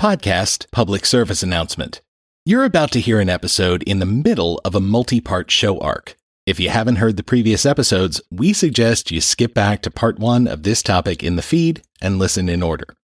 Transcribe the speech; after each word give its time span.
Podcast 0.00 0.64
Public 0.70 1.04
Service 1.04 1.42
Announcement. 1.42 2.00
You're 2.46 2.64
about 2.64 2.90
to 2.92 3.00
hear 3.00 3.20
an 3.20 3.28
episode 3.28 3.82
in 3.82 3.98
the 3.98 4.06
middle 4.06 4.58
of 4.64 4.74
a 4.74 4.80
multi 4.80 5.20
part 5.20 5.50
show 5.50 5.78
arc. 5.78 6.16
If 6.46 6.58
you 6.58 6.70
haven't 6.70 6.96
heard 6.96 7.18
the 7.18 7.22
previous 7.22 7.66
episodes, 7.66 8.22
we 8.30 8.54
suggest 8.54 9.10
you 9.10 9.20
skip 9.20 9.52
back 9.52 9.82
to 9.82 9.90
part 9.90 10.18
one 10.18 10.48
of 10.48 10.62
this 10.62 10.82
topic 10.82 11.22
in 11.22 11.36
the 11.36 11.42
feed 11.42 11.82
and 12.00 12.18
listen 12.18 12.48
in 12.48 12.62
order. 12.62 12.96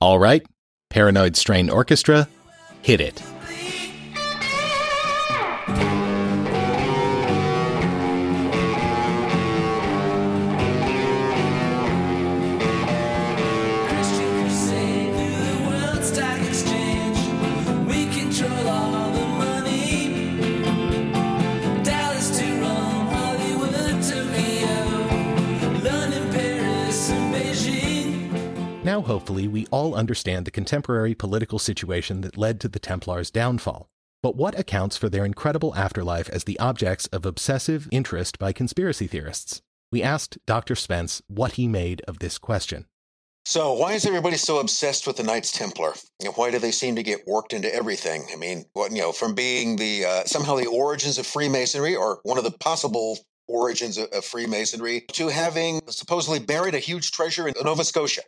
All 0.00 0.18
right, 0.18 0.44
Paranoid 0.90 1.36
Strain 1.36 1.70
Orchestra, 1.70 2.28
hit 2.82 3.00
it. 3.00 3.22
Now, 28.94 29.00
hopefully, 29.00 29.48
we 29.48 29.66
all 29.72 29.96
understand 29.96 30.46
the 30.46 30.52
contemporary 30.52 31.16
political 31.16 31.58
situation 31.58 32.20
that 32.20 32.38
led 32.38 32.60
to 32.60 32.68
the 32.68 32.78
Templars' 32.78 33.28
downfall. 33.28 33.88
But 34.22 34.36
what 34.36 34.56
accounts 34.56 34.96
for 34.96 35.08
their 35.08 35.24
incredible 35.24 35.74
afterlife 35.74 36.30
as 36.30 36.44
the 36.44 36.56
objects 36.60 37.08
of 37.08 37.26
obsessive 37.26 37.88
interest 37.90 38.38
by 38.38 38.52
conspiracy 38.52 39.08
theorists? 39.08 39.62
We 39.90 40.00
asked 40.00 40.38
Dr. 40.46 40.76
Spence 40.76 41.20
what 41.26 41.54
he 41.54 41.66
made 41.66 42.02
of 42.06 42.20
this 42.20 42.38
question. 42.38 42.86
So, 43.44 43.72
why 43.72 43.94
is 43.94 44.06
everybody 44.06 44.36
so 44.36 44.60
obsessed 44.60 45.08
with 45.08 45.16
the 45.16 45.24
Knights 45.24 45.50
Templar? 45.50 45.94
You 46.20 46.26
know, 46.26 46.32
why 46.36 46.52
do 46.52 46.60
they 46.60 46.70
seem 46.70 46.94
to 46.94 47.02
get 47.02 47.26
worked 47.26 47.52
into 47.52 47.74
everything? 47.74 48.22
I 48.32 48.36
mean, 48.36 48.64
what 48.74 48.92
you 48.92 48.98
know, 48.98 49.10
from 49.10 49.34
being 49.34 49.74
the 49.74 50.04
uh, 50.04 50.24
somehow 50.26 50.54
the 50.54 50.66
origins 50.66 51.18
of 51.18 51.26
Freemasonry, 51.26 51.96
or 51.96 52.20
one 52.22 52.38
of 52.38 52.44
the 52.44 52.52
possible 52.52 53.18
origins 53.48 53.98
of, 53.98 54.08
of 54.12 54.24
Freemasonry, 54.24 55.00
to 55.14 55.26
having 55.26 55.80
supposedly 55.88 56.38
buried 56.38 56.76
a 56.76 56.78
huge 56.78 57.10
treasure 57.10 57.48
in 57.48 57.54
Nova 57.60 57.82
Scotia. 57.82 58.22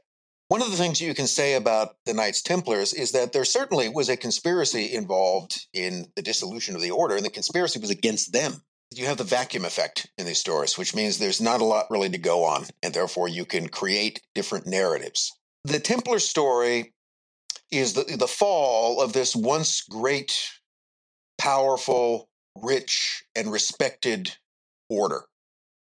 One 0.48 0.62
of 0.62 0.70
the 0.70 0.76
things 0.76 1.00
you 1.00 1.12
can 1.12 1.26
say 1.26 1.54
about 1.54 1.96
the 2.04 2.14
Knights 2.14 2.40
Templars 2.40 2.94
is 2.94 3.10
that 3.12 3.32
there 3.32 3.44
certainly 3.44 3.88
was 3.88 4.08
a 4.08 4.16
conspiracy 4.16 4.94
involved 4.94 5.66
in 5.72 6.12
the 6.14 6.22
dissolution 6.22 6.76
of 6.76 6.80
the 6.80 6.92
order, 6.92 7.16
and 7.16 7.24
the 7.24 7.30
conspiracy 7.30 7.80
was 7.80 7.90
against 7.90 8.32
them. 8.32 8.62
You 8.94 9.06
have 9.06 9.16
the 9.16 9.24
vacuum 9.24 9.64
effect 9.64 10.06
in 10.16 10.24
these 10.24 10.38
stories, 10.38 10.78
which 10.78 10.94
means 10.94 11.18
there's 11.18 11.40
not 11.40 11.60
a 11.60 11.64
lot 11.64 11.90
really 11.90 12.10
to 12.10 12.18
go 12.18 12.44
on, 12.44 12.66
and 12.80 12.94
therefore 12.94 13.28
you 13.28 13.44
can 13.44 13.68
create 13.68 14.22
different 14.36 14.68
narratives. 14.68 15.32
The 15.64 15.80
Templar 15.80 16.20
story 16.20 16.94
is 17.72 17.94
the, 17.94 18.04
the 18.16 18.28
fall 18.28 19.00
of 19.00 19.12
this 19.12 19.34
once 19.34 19.82
great, 19.82 20.48
powerful, 21.38 22.28
rich, 22.54 23.24
and 23.34 23.50
respected 23.50 24.36
order. 24.88 25.24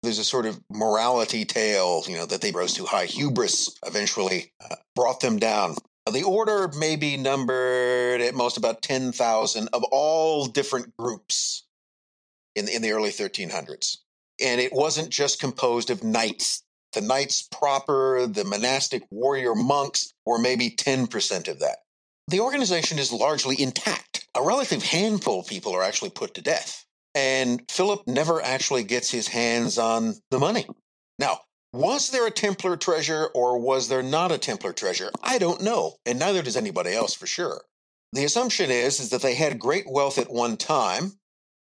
There's 0.03 0.19
a 0.19 0.25
sort 0.25 0.47
of 0.47 0.61
morality 0.71 1.45
tale, 1.45 2.03
you 2.09 2.17
know, 2.17 2.27
that 2.27 2.41
they 2.41 2.53
rose 2.53 2.75
too 2.75 2.87
high. 2.87 3.05
Hubris 3.05 3.77
eventually 3.87 4.53
uh, 4.65 4.77
brought 4.95 5.21
them 5.21 5.39
down. 5.39 5.75
The 6.11 6.23
order 6.23 6.69
may 6.79 6.97
be 6.97 7.17
numbered 7.17 8.21
at 8.21 8.35
most 8.35 8.57
about 8.57 8.83
10,000 8.83 9.69
of 9.73 9.85
all 9.85 10.47
different 10.47 10.97
groups 10.97 11.65
in, 12.57 12.69
in 12.69 12.83
the 12.83 12.93
early 12.93 13.11
1300s. 13.11 13.99
And 14.43 14.61
it 14.61 14.73
wasn't 14.73 15.11
just 15.11 15.41
composed 15.41 15.91
of 15.91 16.03
knights. 16.03 16.63
The 16.95 17.03
knights 17.03 17.43
proper, 17.43 18.27
the 18.27 18.45
monastic 18.45 19.03
warrior 19.11 19.55
monks, 19.55 20.13
were 20.25 20.39
maybe 20.39 20.71
10% 20.71 21.49
of 21.49 21.61
that. 21.61 21.79
The 22.29 22.41
organization 22.41 22.99
is 22.99 23.13
largely 23.13 23.61
intact. 23.61 24.27
A 24.35 24.43
relative 24.43 24.83
handful 24.83 25.41
of 25.41 25.47
people 25.47 25.75
are 25.75 25.83
actually 25.83 26.11
put 26.11 26.35
to 26.35 26.43
death. 26.43 26.85
And 27.21 27.63
Philip 27.71 28.07
never 28.07 28.41
actually 28.41 28.83
gets 28.83 29.11
his 29.11 29.29
hands 29.29 29.77
on 29.77 30.15
the 30.31 30.39
money. 30.39 30.67
Now, 31.19 31.41
was 31.71 32.09
there 32.09 32.27
a 32.27 32.31
Templar 32.31 32.79
treasure 32.79 33.29
or 33.35 33.59
was 33.59 33.89
there 33.89 34.03
not 34.03 34.33
a 34.33 34.39
Templar 34.39 34.73
treasure? 34.73 35.11
I 35.23 35.37
don't 35.37 35.61
know, 35.61 35.97
and 36.07 36.19
neither 36.19 36.41
does 36.41 36.57
anybody 36.57 36.95
else 36.95 37.13
for 37.13 37.27
sure. 37.27 37.61
The 38.15 38.25
assumption 38.25 38.71
is, 38.71 39.01
is 39.01 39.11
that 39.11 39.21
they 39.21 39.35
had 39.35 39.59
great 39.59 39.85
wealth 39.87 40.17
at 40.17 40.33
one 40.33 40.57
time, 40.57 41.13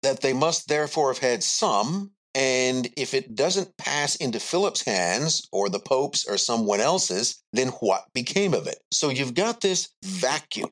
that 0.03 0.19
they 0.19 0.33
must 0.33 0.67
therefore 0.67 1.13
have 1.13 1.23
had 1.23 1.41
some, 1.41 2.11
and 2.35 2.89
if 2.97 3.13
it 3.13 3.33
doesn't 3.33 3.77
pass 3.77 4.17
into 4.17 4.41
Philip's 4.41 4.83
hands 4.83 5.47
or 5.53 5.69
the 5.69 5.79
Pope's 5.79 6.27
or 6.27 6.37
someone 6.37 6.81
else's, 6.81 7.41
then 7.53 7.69
what 7.79 8.03
became 8.13 8.53
of 8.53 8.67
it? 8.67 8.79
So 8.91 9.07
you've 9.07 9.33
got 9.33 9.61
this 9.61 9.87
vacuum. 10.03 10.69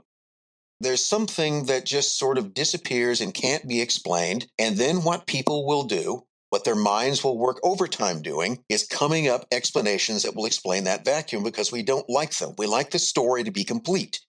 There's 0.83 1.05
something 1.05 1.65
that 1.65 1.85
just 1.85 2.17
sort 2.17 2.37
of 2.37 2.53
disappears 2.53 3.21
and 3.21 3.33
can't 3.33 3.67
be 3.67 3.81
explained. 3.81 4.47
And 4.59 4.77
then 4.77 5.03
what 5.03 5.27
people 5.27 5.65
will 5.65 5.83
do, 5.83 6.23
what 6.49 6.63
their 6.63 6.75
minds 6.75 7.23
will 7.23 7.37
work 7.37 7.59
overtime 7.63 8.21
doing, 8.21 8.63
is 8.69 8.85
coming 8.85 9.27
up 9.27 9.47
explanations 9.51 10.23
that 10.23 10.35
will 10.35 10.45
explain 10.45 10.83
that 10.83 11.05
vacuum 11.05 11.43
because 11.43 11.71
we 11.71 11.83
don't 11.83 12.09
like 12.09 12.37
them. 12.37 12.53
We 12.57 12.67
like 12.67 12.91
the 12.91 12.99
story 12.99 13.43
to 13.43 13.51
be 13.51 13.63
complete 13.63 14.19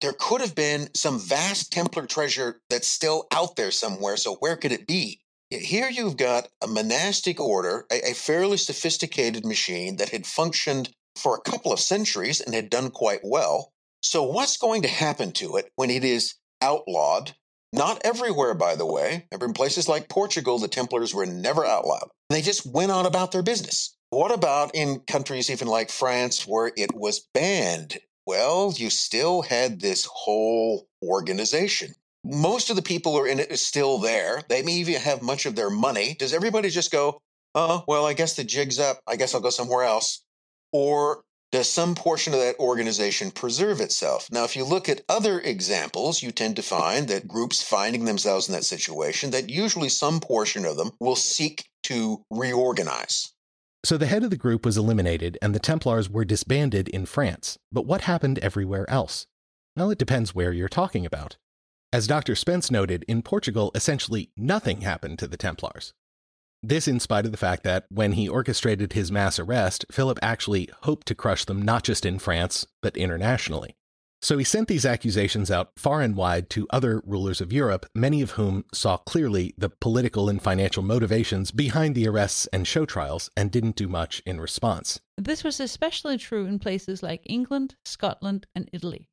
there 0.00 0.12
could 0.12 0.40
have 0.40 0.54
been 0.54 0.88
some 0.94 1.18
vast 1.18 1.72
Templar 1.72 2.06
treasure 2.06 2.60
that's 2.68 2.88
still 2.88 3.26
out 3.32 3.56
there 3.56 3.70
somewhere. 3.70 4.16
So 4.16 4.34
where 4.36 4.56
could 4.56 4.72
it 4.72 4.86
be? 4.86 5.20
Here 5.50 5.88
you've 5.88 6.16
got 6.16 6.48
a 6.62 6.66
monastic 6.66 7.40
order, 7.40 7.86
a, 7.90 8.10
a, 8.10 8.14
fairly 8.14 8.56
sophisticated 8.56 9.44
machine 9.44 9.96
that 9.96 10.08
had 10.08 10.26
functioned 10.26 10.90
for 11.14 11.36
a 11.36 11.50
couple 11.50 11.72
of 11.72 11.78
centuries 11.78 12.40
and 12.40 12.54
had 12.54 12.68
done 12.68 12.90
quite 12.90 13.20
well. 13.22 13.72
So 14.06 14.22
what's 14.22 14.56
going 14.56 14.82
to 14.82 14.88
happen 14.88 15.32
to 15.32 15.56
it 15.56 15.70
when 15.74 15.90
it 15.90 16.04
is 16.04 16.34
outlawed? 16.62 17.34
Not 17.72 18.00
everywhere, 18.04 18.54
by 18.54 18.76
the 18.76 18.86
way. 18.86 19.26
In 19.32 19.52
places 19.52 19.88
like 19.88 20.08
Portugal, 20.08 20.58
the 20.58 20.68
Templars 20.68 21.12
were 21.12 21.26
never 21.26 21.66
outlawed. 21.66 22.08
They 22.30 22.40
just 22.40 22.64
went 22.64 22.92
on 22.92 23.04
about 23.04 23.32
their 23.32 23.42
business. 23.42 23.96
What 24.10 24.32
about 24.32 24.74
in 24.74 25.00
countries 25.00 25.50
even 25.50 25.66
like 25.66 25.90
France 25.90 26.46
where 26.46 26.70
it 26.76 26.94
was 26.94 27.26
banned 27.34 27.98
well, 28.26 28.74
you 28.76 28.90
still 28.90 29.42
had 29.42 29.80
this 29.80 30.04
whole 30.04 30.88
organization. 31.02 31.94
Most 32.24 32.70
of 32.70 32.76
the 32.76 32.82
people 32.82 33.12
who 33.12 33.20
are 33.20 33.28
in 33.28 33.38
it 33.38 33.52
is 33.52 33.60
still 33.60 33.98
there. 33.98 34.42
They 34.48 34.62
may 34.62 34.72
even 34.72 34.94
have 34.94 35.22
much 35.22 35.46
of 35.46 35.54
their 35.54 35.70
money. 35.70 36.16
Does 36.18 36.34
everybody 36.34 36.68
just 36.68 36.90
go, 36.90 37.20
oh, 37.54 37.84
well, 37.86 38.04
I 38.04 38.14
guess 38.14 38.34
the 38.34 38.42
jig's 38.42 38.80
up. 38.80 38.98
I 39.06 39.14
guess 39.14 39.32
I'll 39.32 39.40
go 39.40 39.50
somewhere 39.50 39.84
else? 39.84 40.24
Or 40.72 41.22
does 41.56 41.72
some 41.72 41.94
portion 41.94 42.34
of 42.34 42.40
that 42.40 42.58
organization 42.58 43.30
preserve 43.30 43.80
itself? 43.80 44.28
Now, 44.30 44.44
if 44.44 44.56
you 44.56 44.64
look 44.64 44.90
at 44.90 45.00
other 45.08 45.40
examples, 45.40 46.22
you 46.22 46.30
tend 46.30 46.56
to 46.56 46.62
find 46.62 47.08
that 47.08 47.26
groups 47.26 47.62
finding 47.62 48.04
themselves 48.04 48.46
in 48.46 48.54
that 48.54 48.66
situation, 48.66 49.30
that 49.30 49.48
usually 49.48 49.88
some 49.88 50.20
portion 50.20 50.66
of 50.66 50.76
them 50.76 50.90
will 51.00 51.16
seek 51.16 51.64
to 51.84 52.22
reorganize. 52.30 53.32
So 53.84 53.96
the 53.96 54.04
head 54.04 54.22
of 54.22 54.28
the 54.28 54.36
group 54.36 54.66
was 54.66 54.76
eliminated 54.76 55.38
and 55.40 55.54
the 55.54 55.58
Templars 55.58 56.10
were 56.10 56.26
disbanded 56.26 56.88
in 56.88 57.06
France. 57.06 57.56
But 57.72 57.86
what 57.86 58.02
happened 58.02 58.38
everywhere 58.40 58.84
else? 58.90 59.26
Well, 59.74 59.90
it 59.90 59.98
depends 59.98 60.34
where 60.34 60.52
you're 60.52 60.68
talking 60.68 61.06
about. 61.06 61.38
As 61.90 62.06
Dr. 62.06 62.34
Spence 62.34 62.70
noted, 62.70 63.02
in 63.08 63.22
Portugal, 63.22 63.70
essentially 63.74 64.30
nothing 64.36 64.82
happened 64.82 65.18
to 65.20 65.26
the 65.26 65.38
Templars. 65.38 65.94
This 66.62 66.88
in 66.88 67.00
spite 67.00 67.26
of 67.26 67.32
the 67.32 67.38
fact 67.38 67.62
that, 67.64 67.86
when 67.90 68.12
he 68.12 68.28
orchestrated 68.28 68.92
his 68.92 69.12
mass 69.12 69.38
arrest, 69.38 69.84
Philip 69.90 70.18
actually 70.22 70.68
hoped 70.82 71.06
to 71.08 71.14
crush 71.14 71.44
them 71.44 71.62
not 71.62 71.84
just 71.84 72.04
in 72.06 72.18
France, 72.18 72.66
but 72.82 72.96
internationally. 72.96 73.76
So 74.22 74.38
he 74.38 74.44
sent 74.44 74.66
these 74.66 74.86
accusations 74.86 75.50
out 75.50 75.70
far 75.76 76.00
and 76.00 76.16
wide 76.16 76.48
to 76.50 76.66
other 76.70 77.02
rulers 77.04 77.40
of 77.40 77.52
Europe, 77.52 77.86
many 77.94 78.22
of 78.22 78.32
whom 78.32 78.64
saw 78.72 78.96
clearly 78.96 79.54
the 79.58 79.68
political 79.68 80.28
and 80.28 80.42
financial 80.42 80.82
motivations 80.82 81.50
behind 81.50 81.94
the 81.94 82.08
arrests 82.08 82.46
and 82.46 82.66
show 82.66 82.86
trials 82.86 83.30
and 83.36 83.52
didn't 83.52 83.76
do 83.76 83.86
much 83.86 84.22
in 84.24 84.40
response. 84.40 84.98
This 85.18 85.44
was 85.44 85.60
especially 85.60 86.16
true 86.16 86.46
in 86.46 86.58
places 86.58 87.02
like 87.02 87.22
England, 87.26 87.76
Scotland, 87.84 88.46
and 88.54 88.68
Italy. 88.72 89.10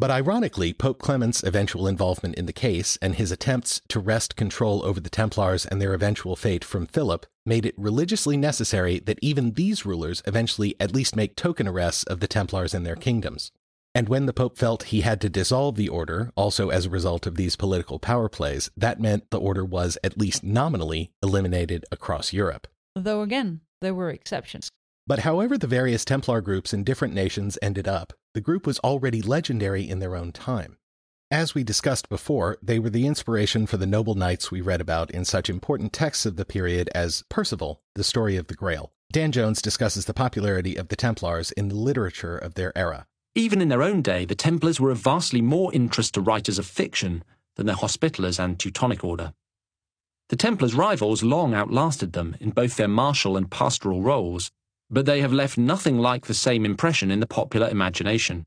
But 0.00 0.10
ironically, 0.10 0.72
Pope 0.72 0.98
Clement's 0.98 1.42
eventual 1.42 1.86
involvement 1.86 2.36
in 2.36 2.46
the 2.46 2.54
case 2.54 2.96
and 3.02 3.16
his 3.16 3.30
attempts 3.30 3.82
to 3.88 4.00
wrest 4.00 4.34
control 4.34 4.82
over 4.82 4.98
the 4.98 5.10
Templars 5.10 5.66
and 5.66 5.78
their 5.78 5.92
eventual 5.92 6.36
fate 6.36 6.64
from 6.64 6.86
Philip 6.86 7.26
made 7.44 7.66
it 7.66 7.74
religiously 7.76 8.38
necessary 8.38 8.98
that 9.00 9.18
even 9.20 9.52
these 9.52 9.84
rulers 9.84 10.22
eventually 10.26 10.74
at 10.80 10.94
least 10.94 11.16
make 11.16 11.36
token 11.36 11.68
arrests 11.68 12.04
of 12.04 12.20
the 12.20 12.26
Templars 12.26 12.72
in 12.72 12.82
their 12.82 12.96
kingdoms. 12.96 13.52
And 13.94 14.08
when 14.08 14.24
the 14.24 14.32
Pope 14.32 14.56
felt 14.56 14.84
he 14.84 15.02
had 15.02 15.20
to 15.20 15.28
dissolve 15.28 15.76
the 15.76 15.90
order, 15.90 16.32
also 16.34 16.70
as 16.70 16.86
a 16.86 16.90
result 16.90 17.26
of 17.26 17.34
these 17.34 17.56
political 17.56 17.98
power 17.98 18.30
plays, 18.30 18.70
that 18.78 19.00
meant 19.00 19.28
the 19.28 19.38
order 19.38 19.66
was, 19.66 19.98
at 20.02 20.16
least 20.16 20.42
nominally, 20.42 21.10
eliminated 21.22 21.84
across 21.92 22.32
Europe. 22.32 22.66
Though 22.96 23.20
again, 23.20 23.60
there 23.82 23.94
were 23.94 24.08
exceptions. 24.08 24.70
But 25.10 25.26
however 25.26 25.58
the 25.58 25.66
various 25.66 26.04
Templar 26.04 26.40
groups 26.40 26.72
in 26.72 26.84
different 26.84 27.14
nations 27.14 27.58
ended 27.60 27.88
up, 27.88 28.12
the 28.32 28.40
group 28.40 28.64
was 28.64 28.78
already 28.78 29.20
legendary 29.20 29.82
in 29.82 29.98
their 29.98 30.14
own 30.14 30.30
time. 30.30 30.76
As 31.32 31.52
we 31.52 31.64
discussed 31.64 32.08
before, 32.08 32.58
they 32.62 32.78
were 32.78 32.90
the 32.90 33.08
inspiration 33.08 33.66
for 33.66 33.76
the 33.76 33.88
noble 33.88 34.14
knights 34.14 34.52
we 34.52 34.60
read 34.60 34.80
about 34.80 35.10
in 35.10 35.24
such 35.24 35.50
important 35.50 35.92
texts 35.92 36.26
of 36.26 36.36
the 36.36 36.44
period 36.44 36.88
as 36.94 37.24
Percival, 37.28 37.82
the 37.96 38.04
story 38.04 38.36
of 38.36 38.46
the 38.46 38.54
Grail. 38.54 38.92
Dan 39.10 39.32
Jones 39.32 39.60
discusses 39.60 40.04
the 40.04 40.14
popularity 40.14 40.76
of 40.76 40.86
the 40.86 40.94
Templars 40.94 41.50
in 41.50 41.66
the 41.70 41.74
literature 41.74 42.38
of 42.38 42.54
their 42.54 42.70
era. 42.78 43.08
Even 43.34 43.60
in 43.60 43.66
their 43.66 43.82
own 43.82 44.02
day, 44.02 44.24
the 44.24 44.36
Templars 44.36 44.78
were 44.78 44.92
of 44.92 44.98
vastly 44.98 45.42
more 45.42 45.74
interest 45.74 46.14
to 46.14 46.20
writers 46.20 46.60
of 46.60 46.66
fiction 46.66 47.24
than 47.56 47.66
the 47.66 47.72
Hospitallers 47.72 48.38
and 48.38 48.60
Teutonic 48.60 49.02
Order. 49.02 49.34
The 50.28 50.36
Templars' 50.36 50.76
rivals 50.76 51.24
long 51.24 51.52
outlasted 51.52 52.12
them 52.12 52.36
in 52.38 52.50
both 52.50 52.76
their 52.76 52.86
martial 52.86 53.36
and 53.36 53.50
pastoral 53.50 54.02
roles, 54.02 54.52
but 54.90 55.06
they 55.06 55.20
have 55.20 55.32
left 55.32 55.56
nothing 55.56 55.98
like 55.98 56.26
the 56.26 56.34
same 56.34 56.64
impression 56.64 57.10
in 57.10 57.20
the 57.20 57.26
popular 57.26 57.68
imagination. 57.68 58.44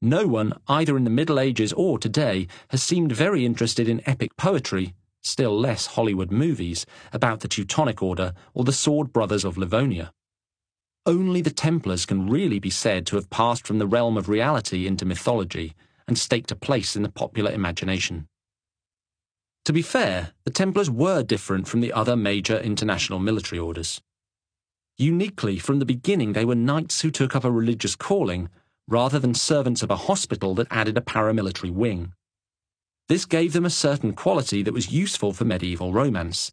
No 0.00 0.26
one, 0.26 0.54
either 0.66 0.96
in 0.96 1.04
the 1.04 1.10
Middle 1.10 1.38
Ages 1.38 1.72
or 1.74 1.98
today, 1.98 2.48
has 2.70 2.82
seemed 2.82 3.12
very 3.12 3.44
interested 3.44 3.88
in 3.88 4.02
epic 4.06 4.36
poetry, 4.36 4.94
still 5.20 5.56
less 5.56 5.86
Hollywood 5.86 6.32
movies, 6.32 6.86
about 7.12 7.40
the 7.40 7.48
Teutonic 7.48 8.02
Order 8.02 8.32
or 8.54 8.64
the 8.64 8.72
Sword 8.72 9.12
Brothers 9.12 9.44
of 9.44 9.56
Livonia. 9.56 10.12
Only 11.04 11.40
the 11.40 11.50
Templars 11.50 12.06
can 12.06 12.28
really 12.28 12.58
be 12.58 12.70
said 12.70 13.06
to 13.06 13.16
have 13.16 13.30
passed 13.30 13.66
from 13.66 13.78
the 13.78 13.86
realm 13.86 14.16
of 14.16 14.28
reality 14.28 14.86
into 14.86 15.04
mythology 15.04 15.74
and 16.08 16.18
staked 16.18 16.50
a 16.50 16.56
place 16.56 16.96
in 16.96 17.02
the 17.02 17.08
popular 17.08 17.52
imagination. 17.52 18.26
To 19.66 19.72
be 19.72 19.82
fair, 19.82 20.32
the 20.44 20.50
Templars 20.50 20.90
were 20.90 21.22
different 21.22 21.68
from 21.68 21.80
the 21.80 21.92
other 21.92 22.16
major 22.16 22.58
international 22.58 23.20
military 23.20 23.60
orders. 23.60 24.00
Uniquely, 24.98 25.58
from 25.58 25.78
the 25.78 25.84
beginning, 25.84 26.32
they 26.32 26.44
were 26.44 26.54
knights 26.54 27.00
who 27.00 27.10
took 27.10 27.34
up 27.34 27.44
a 27.44 27.50
religious 27.50 27.96
calling 27.96 28.48
rather 28.88 29.18
than 29.18 29.34
servants 29.34 29.82
of 29.82 29.90
a 29.90 29.96
hospital 29.96 30.54
that 30.54 30.66
added 30.70 30.96
a 30.96 31.00
paramilitary 31.00 31.70
wing. 31.70 32.12
This 33.08 33.24
gave 33.24 33.52
them 33.52 33.64
a 33.64 33.70
certain 33.70 34.12
quality 34.12 34.62
that 34.62 34.74
was 34.74 34.92
useful 34.92 35.32
for 35.32 35.44
medieval 35.44 35.92
romance. 35.92 36.52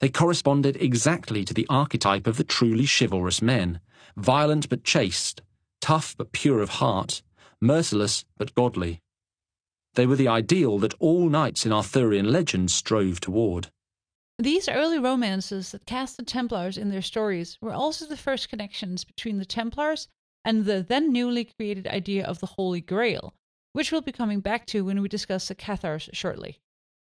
They 0.00 0.08
corresponded 0.08 0.76
exactly 0.82 1.44
to 1.44 1.54
the 1.54 1.66
archetype 1.70 2.26
of 2.26 2.36
the 2.36 2.44
truly 2.44 2.86
chivalrous 2.86 3.40
men, 3.40 3.80
violent 4.16 4.68
but 4.68 4.84
chaste, 4.84 5.42
tough 5.80 6.14
but 6.16 6.32
pure 6.32 6.60
of 6.60 6.70
heart, 6.70 7.22
merciless 7.60 8.24
but 8.36 8.54
godly. 8.54 9.00
They 9.94 10.06
were 10.06 10.16
the 10.16 10.28
ideal 10.28 10.78
that 10.80 10.94
all 10.98 11.28
knights 11.28 11.64
in 11.64 11.72
Arthurian 11.72 12.32
legend 12.32 12.70
strove 12.70 13.20
toward. 13.20 13.70
These 14.38 14.68
early 14.68 14.98
romances 14.98 15.70
that 15.70 15.86
cast 15.86 16.16
the 16.16 16.24
Templars 16.24 16.76
in 16.76 16.90
their 16.90 17.02
stories 17.02 17.56
were 17.60 17.72
also 17.72 18.04
the 18.04 18.16
first 18.16 18.48
connections 18.48 19.04
between 19.04 19.38
the 19.38 19.44
Templars 19.44 20.08
and 20.44 20.64
the 20.64 20.82
then 20.82 21.12
newly 21.12 21.44
created 21.44 21.86
idea 21.86 22.26
of 22.26 22.40
the 22.40 22.46
Holy 22.46 22.80
Grail, 22.80 23.32
which 23.74 23.92
we'll 23.92 24.00
be 24.00 24.10
coming 24.10 24.40
back 24.40 24.66
to 24.66 24.84
when 24.84 25.00
we 25.00 25.08
discuss 25.08 25.46
the 25.46 25.54
Cathars 25.54 26.10
shortly. 26.12 26.58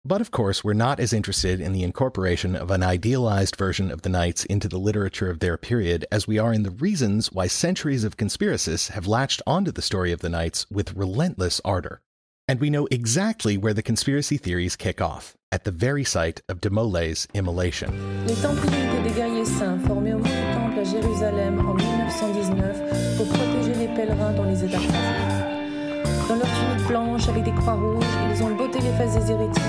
But 0.04 0.20
of 0.20 0.30
course, 0.30 0.62
we're 0.64 0.74
not 0.74 1.00
as 1.00 1.14
interested 1.14 1.62
in 1.62 1.72
the 1.72 1.84
incorporation 1.84 2.54
of 2.54 2.70
an 2.70 2.84
idealized 2.84 3.56
version 3.56 3.90
of 3.92 4.02
the 4.02 4.10
knights 4.10 4.44
into 4.46 4.68
the 4.68 4.78
literature 4.78 5.30
of 5.30 5.40
their 5.40 5.58
period 5.58 6.06
as 6.12 6.28
we 6.28 6.38
are 6.38 6.54
in 6.54 6.64
the 6.64 6.70
reasons 6.70 7.32
why 7.32 7.48
centuries 7.48 8.04
of 8.04 8.18
conspiracists 8.18 8.90
have 8.90 9.08
latched 9.08 9.42
onto 9.48 9.72
the 9.72 9.82
story 9.82 10.12
of 10.12 10.20
the 10.20 10.30
knights 10.30 10.70
with 10.70 10.94
relentless 10.94 11.62
ardor. 11.64 12.02
And 12.48 12.60
we 12.60 12.70
know 12.70 12.88
exactly 12.92 13.58
where 13.58 13.74
the 13.74 13.82
conspiracy 13.82 14.38
theories 14.38 14.76
kick 14.76 15.02
off 15.02 15.36
at 15.52 15.64
the 15.64 15.72
very 15.72 16.04
site 16.04 16.42
of 16.48 16.62
de 16.62 16.70
Molay's 16.70 17.28
immolation. 17.34 17.92
Les 18.28 18.36
Templiers 18.36 18.86
étaient 18.86 19.10
des 19.10 19.16
guerriers 19.16 19.46
saints 19.46 19.80
formés 19.88 20.14
au 20.14 20.20
mont 20.20 20.26
du 20.26 20.54
Temple 20.54 20.80
à 20.80 20.84
Jérusalem 20.84 21.60
en 21.68 21.74
1919 21.74 23.18
pour 23.18 23.28
protéger 23.30 23.74
les 23.74 23.88
pèlerins 23.96 24.34
dans 24.34 24.44
les 24.44 24.64
États 24.64 24.78
français. 24.78 26.06
Dans 26.30 26.36
leur 26.36 26.46
tunique 26.46 26.88
blanche 26.88 27.28
avec 27.30 27.46
des 27.46 27.52
croix 27.52 27.74
rouges, 27.74 28.06
ils 28.32 28.44
ont 28.44 28.56
botté 28.56 28.78
les 28.80 28.94
fesses 28.94 29.16
des 29.16 29.32
hérétiques, 29.32 29.64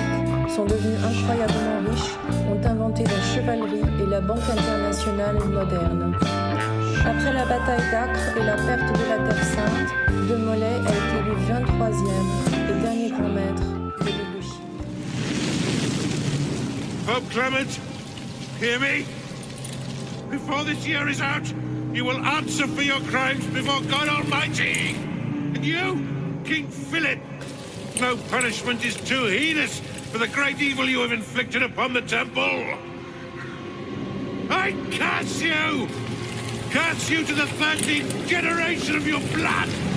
sont 0.54 0.66
devenus 0.66 0.98
incroyablement 1.02 1.90
riches, 1.90 2.12
ont 2.50 2.62
inventé 2.62 3.04
la 3.04 3.22
chevalerie 3.22 3.88
et 4.02 4.06
la 4.06 4.20
banque 4.20 4.50
internationale 4.50 5.36
moderne. 5.48 6.14
Après 7.06 7.32
la 7.32 7.46
bataille 7.46 7.90
d'Acre 7.90 8.36
et 8.36 8.44
la 8.44 8.56
perte 8.56 8.92
de 8.92 9.08
la 9.08 9.28
Terre 9.30 9.44
Sainte, 9.44 10.28
De 10.28 10.36
Molay 10.36 10.66
a 10.66 10.90
été 10.90 11.16
élu 11.24 11.36
23e 11.48 12.55
l'île. 12.66 13.06
Pope 17.06 17.30
Clement, 17.30 17.80
hear 18.58 18.80
me? 18.80 19.06
Before 20.28 20.64
this 20.64 20.84
year 20.86 21.08
is 21.08 21.20
out, 21.20 21.46
you 21.92 22.04
will 22.04 22.18
answer 22.18 22.66
for 22.66 22.82
your 22.82 23.00
crimes 23.02 23.46
before 23.46 23.80
God 23.82 24.08
Almighty. 24.08 24.96
And 25.54 25.64
you, 25.64 26.04
King 26.44 26.66
Philip, 26.66 27.20
no 28.00 28.16
punishment 28.28 28.84
is 28.84 28.96
too 28.96 29.26
heinous 29.26 29.78
for 30.10 30.18
the 30.18 30.26
great 30.26 30.60
evil 30.60 30.88
you 30.88 31.00
have 31.00 31.12
inflicted 31.12 31.62
upon 31.62 31.92
the 31.92 32.02
temple. 32.02 32.74
I 34.50 34.72
curse 34.90 35.40
you! 35.40 35.88
Curse 36.70 37.08
you 37.08 37.24
to 37.24 37.34
the 37.34 37.46
thirteenth 37.46 38.26
generation 38.26 38.96
of 38.96 39.06
your 39.06 39.20
blood! 39.32 39.95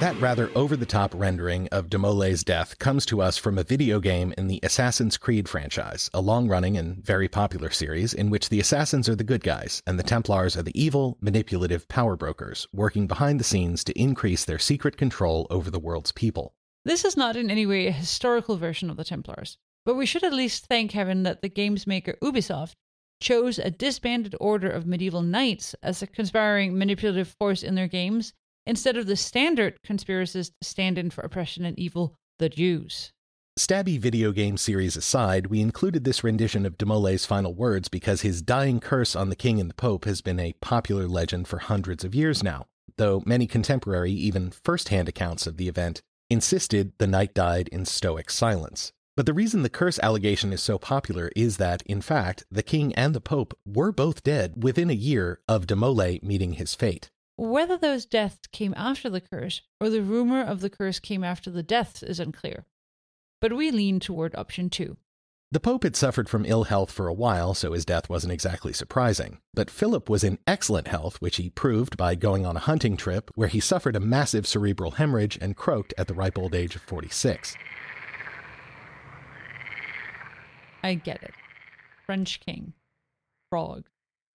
That 0.00 0.16
rather 0.18 0.50
over 0.54 0.76
the 0.76 0.86
top 0.86 1.12
rendering 1.14 1.68
of 1.68 1.90
de 1.90 1.98
Molay's 1.98 2.42
death 2.42 2.78
comes 2.78 3.04
to 3.06 3.20
us 3.20 3.36
from 3.36 3.58
a 3.58 3.64
video 3.64 4.00
game 4.00 4.32
in 4.38 4.46
the 4.46 4.60
Assassin's 4.62 5.18
Creed 5.18 5.46
franchise, 5.46 6.08
a 6.14 6.22
long 6.22 6.48
running 6.48 6.78
and 6.78 7.04
very 7.04 7.28
popular 7.28 7.68
series 7.68 8.14
in 8.14 8.30
which 8.30 8.48
the 8.48 8.60
assassins 8.60 9.06
are 9.06 9.14
the 9.14 9.24
good 9.24 9.44
guys 9.44 9.82
and 9.86 9.98
the 9.98 10.02
Templars 10.02 10.56
are 10.56 10.62
the 10.62 10.82
evil, 10.82 11.18
manipulative 11.20 11.86
power 11.88 12.16
brokers, 12.16 12.66
working 12.72 13.06
behind 13.06 13.38
the 13.38 13.44
scenes 13.44 13.84
to 13.84 14.00
increase 14.00 14.46
their 14.46 14.58
secret 14.58 14.96
control 14.96 15.46
over 15.50 15.70
the 15.70 15.78
world's 15.78 16.12
people. 16.12 16.54
This 16.86 17.04
is 17.04 17.14
not 17.14 17.36
in 17.36 17.50
any 17.50 17.66
way 17.66 17.88
a 17.88 17.92
historical 17.92 18.56
version 18.56 18.88
of 18.88 18.96
the 18.96 19.04
Templars, 19.04 19.58
but 19.84 19.96
we 19.96 20.06
should 20.06 20.24
at 20.24 20.32
least 20.32 20.64
thank 20.64 20.92
heaven 20.92 21.24
that 21.24 21.42
the 21.42 21.50
game's 21.50 21.86
maker 21.86 22.16
Ubisoft 22.22 22.72
chose 23.20 23.58
a 23.58 23.70
disbanded 23.70 24.34
order 24.40 24.70
of 24.70 24.86
medieval 24.86 25.22
knights 25.22 25.74
as 25.82 26.02
a 26.02 26.06
conspiring 26.06 26.76
manipulative 26.76 27.28
force 27.38 27.62
in 27.62 27.74
their 27.74 27.88
games 27.88 28.32
instead 28.66 28.96
of 28.96 29.06
the 29.06 29.16
standard 29.16 29.78
conspiracists 29.86 30.52
stand 30.62 30.98
in 30.98 31.10
for 31.10 31.22
oppression 31.22 31.64
and 31.64 31.78
evil, 31.78 32.16
the 32.38 32.48
Jews. 32.48 33.12
Stabby 33.58 34.00
video 34.00 34.32
game 34.32 34.56
series 34.56 34.96
aside, 34.96 35.46
we 35.46 35.60
included 35.60 36.02
this 36.02 36.24
rendition 36.24 36.66
of 36.66 36.76
de 36.76 37.18
final 37.18 37.54
words 37.54 37.88
because 37.88 38.22
his 38.22 38.42
dying 38.42 38.80
curse 38.80 39.14
on 39.14 39.28
the 39.28 39.36
king 39.36 39.60
and 39.60 39.70
the 39.70 39.74
pope 39.74 40.06
has 40.06 40.20
been 40.20 40.40
a 40.40 40.54
popular 40.60 41.06
legend 41.06 41.46
for 41.46 41.58
hundreds 41.58 42.02
of 42.02 42.16
years 42.16 42.42
now, 42.42 42.66
though 42.96 43.22
many 43.24 43.46
contemporary, 43.46 44.10
even 44.10 44.50
first 44.50 44.88
hand 44.88 45.08
accounts 45.08 45.46
of 45.46 45.56
the 45.56 45.68
event 45.68 46.02
insisted 46.28 46.92
the 46.98 47.06
knight 47.06 47.32
died 47.32 47.68
in 47.68 47.84
stoic 47.84 48.28
silence. 48.28 48.92
But 49.16 49.26
the 49.26 49.32
reason 49.32 49.62
the 49.62 49.68
curse 49.68 50.00
allegation 50.00 50.52
is 50.52 50.62
so 50.62 50.76
popular 50.76 51.30
is 51.36 51.56
that, 51.58 51.82
in 51.86 52.00
fact, 52.00 52.44
the 52.50 52.64
king 52.64 52.92
and 52.94 53.14
the 53.14 53.20
pope 53.20 53.56
were 53.64 53.92
both 53.92 54.24
dead 54.24 54.64
within 54.64 54.90
a 54.90 54.94
year 54.94 55.40
of 55.46 55.68
de 55.68 55.76
Molay 55.76 56.18
meeting 56.22 56.54
his 56.54 56.74
fate. 56.74 57.10
Whether 57.36 57.76
those 57.76 58.06
deaths 58.06 58.48
came 58.50 58.74
after 58.76 59.08
the 59.08 59.20
curse 59.20 59.62
or 59.80 59.88
the 59.88 60.02
rumor 60.02 60.42
of 60.42 60.60
the 60.60 60.70
curse 60.70 60.98
came 60.98 61.22
after 61.22 61.50
the 61.50 61.62
deaths 61.62 62.02
is 62.02 62.18
unclear. 62.18 62.66
But 63.40 63.52
we 63.52 63.70
lean 63.70 64.00
toward 64.00 64.34
option 64.34 64.68
two. 64.68 64.96
The 65.52 65.60
Pope 65.60 65.84
had 65.84 65.94
suffered 65.94 66.28
from 66.28 66.44
ill 66.46 66.64
health 66.64 66.90
for 66.90 67.06
a 67.06 67.14
while, 67.14 67.54
so 67.54 67.72
his 67.72 67.84
death 67.84 68.08
wasn't 68.08 68.32
exactly 68.32 68.72
surprising. 68.72 69.38
But 69.52 69.70
Philip 69.70 70.08
was 70.08 70.24
in 70.24 70.40
excellent 70.48 70.88
health, 70.88 71.20
which 71.20 71.36
he 71.36 71.50
proved 71.50 71.96
by 71.96 72.16
going 72.16 72.44
on 72.44 72.56
a 72.56 72.60
hunting 72.60 72.96
trip 72.96 73.30
where 73.36 73.46
he 73.46 73.60
suffered 73.60 73.94
a 73.94 74.00
massive 74.00 74.48
cerebral 74.48 74.92
hemorrhage 74.92 75.38
and 75.40 75.56
croaked 75.56 75.94
at 75.96 76.08
the 76.08 76.14
ripe 76.14 76.38
old 76.38 76.56
age 76.56 76.74
of 76.74 76.82
46. 76.82 77.54
I 80.84 80.94
get 80.94 81.22
it. 81.22 81.32
French 82.04 82.40
king. 82.40 82.74
Frog. 83.48 83.84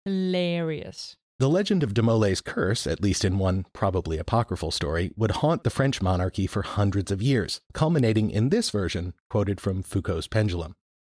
Hilarious. 0.04 1.16
The 1.38 1.48
legend 1.48 1.84
of 1.84 1.94
de 1.94 2.02
Molay's 2.02 2.42
curse, 2.42 2.88
at 2.88 3.04
least 3.04 3.24
in 3.24 3.38
one 3.38 3.68
probably 3.72 4.18
apocryphal 4.18 4.72
story, 4.72 5.12
would 5.16 5.30
haunt 5.30 5.64
the 5.64 5.70
French 5.70 6.02
monarchy 6.02 6.48
for 6.48 6.64
hundreds 6.64 7.12
of 7.12 7.22
years, 7.22 7.62
culminating 7.74 8.32
in 8.32 8.50
this 8.50 8.72
version, 8.72 9.14
quoted 9.30 9.62
from 9.62 9.84
Foucault's 9.84 10.28
Pendulum. 10.28 10.74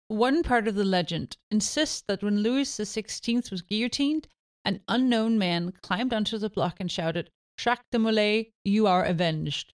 One 0.07 0.43
part 0.43 0.67
of 0.67 0.75
the 0.75 0.85
legend 0.85 1.35
insists 1.49 2.03
that 2.07 2.21
when 2.21 2.43
Louis 2.43 2.69
XVI 2.69 3.49
was 3.49 3.63
guillotined, 3.63 4.27
an 4.63 4.81
unknown 4.87 5.39
man 5.39 5.73
climbed 5.81 6.13
onto 6.13 6.37
the 6.37 6.49
block 6.49 6.75
and 6.79 6.91
shouted, 6.91 7.31
Jacques 7.59 7.89
de 7.91 7.97
Molay, 7.97 8.51
you 8.63 8.85
are 8.85 9.03
avenged. 9.03 9.73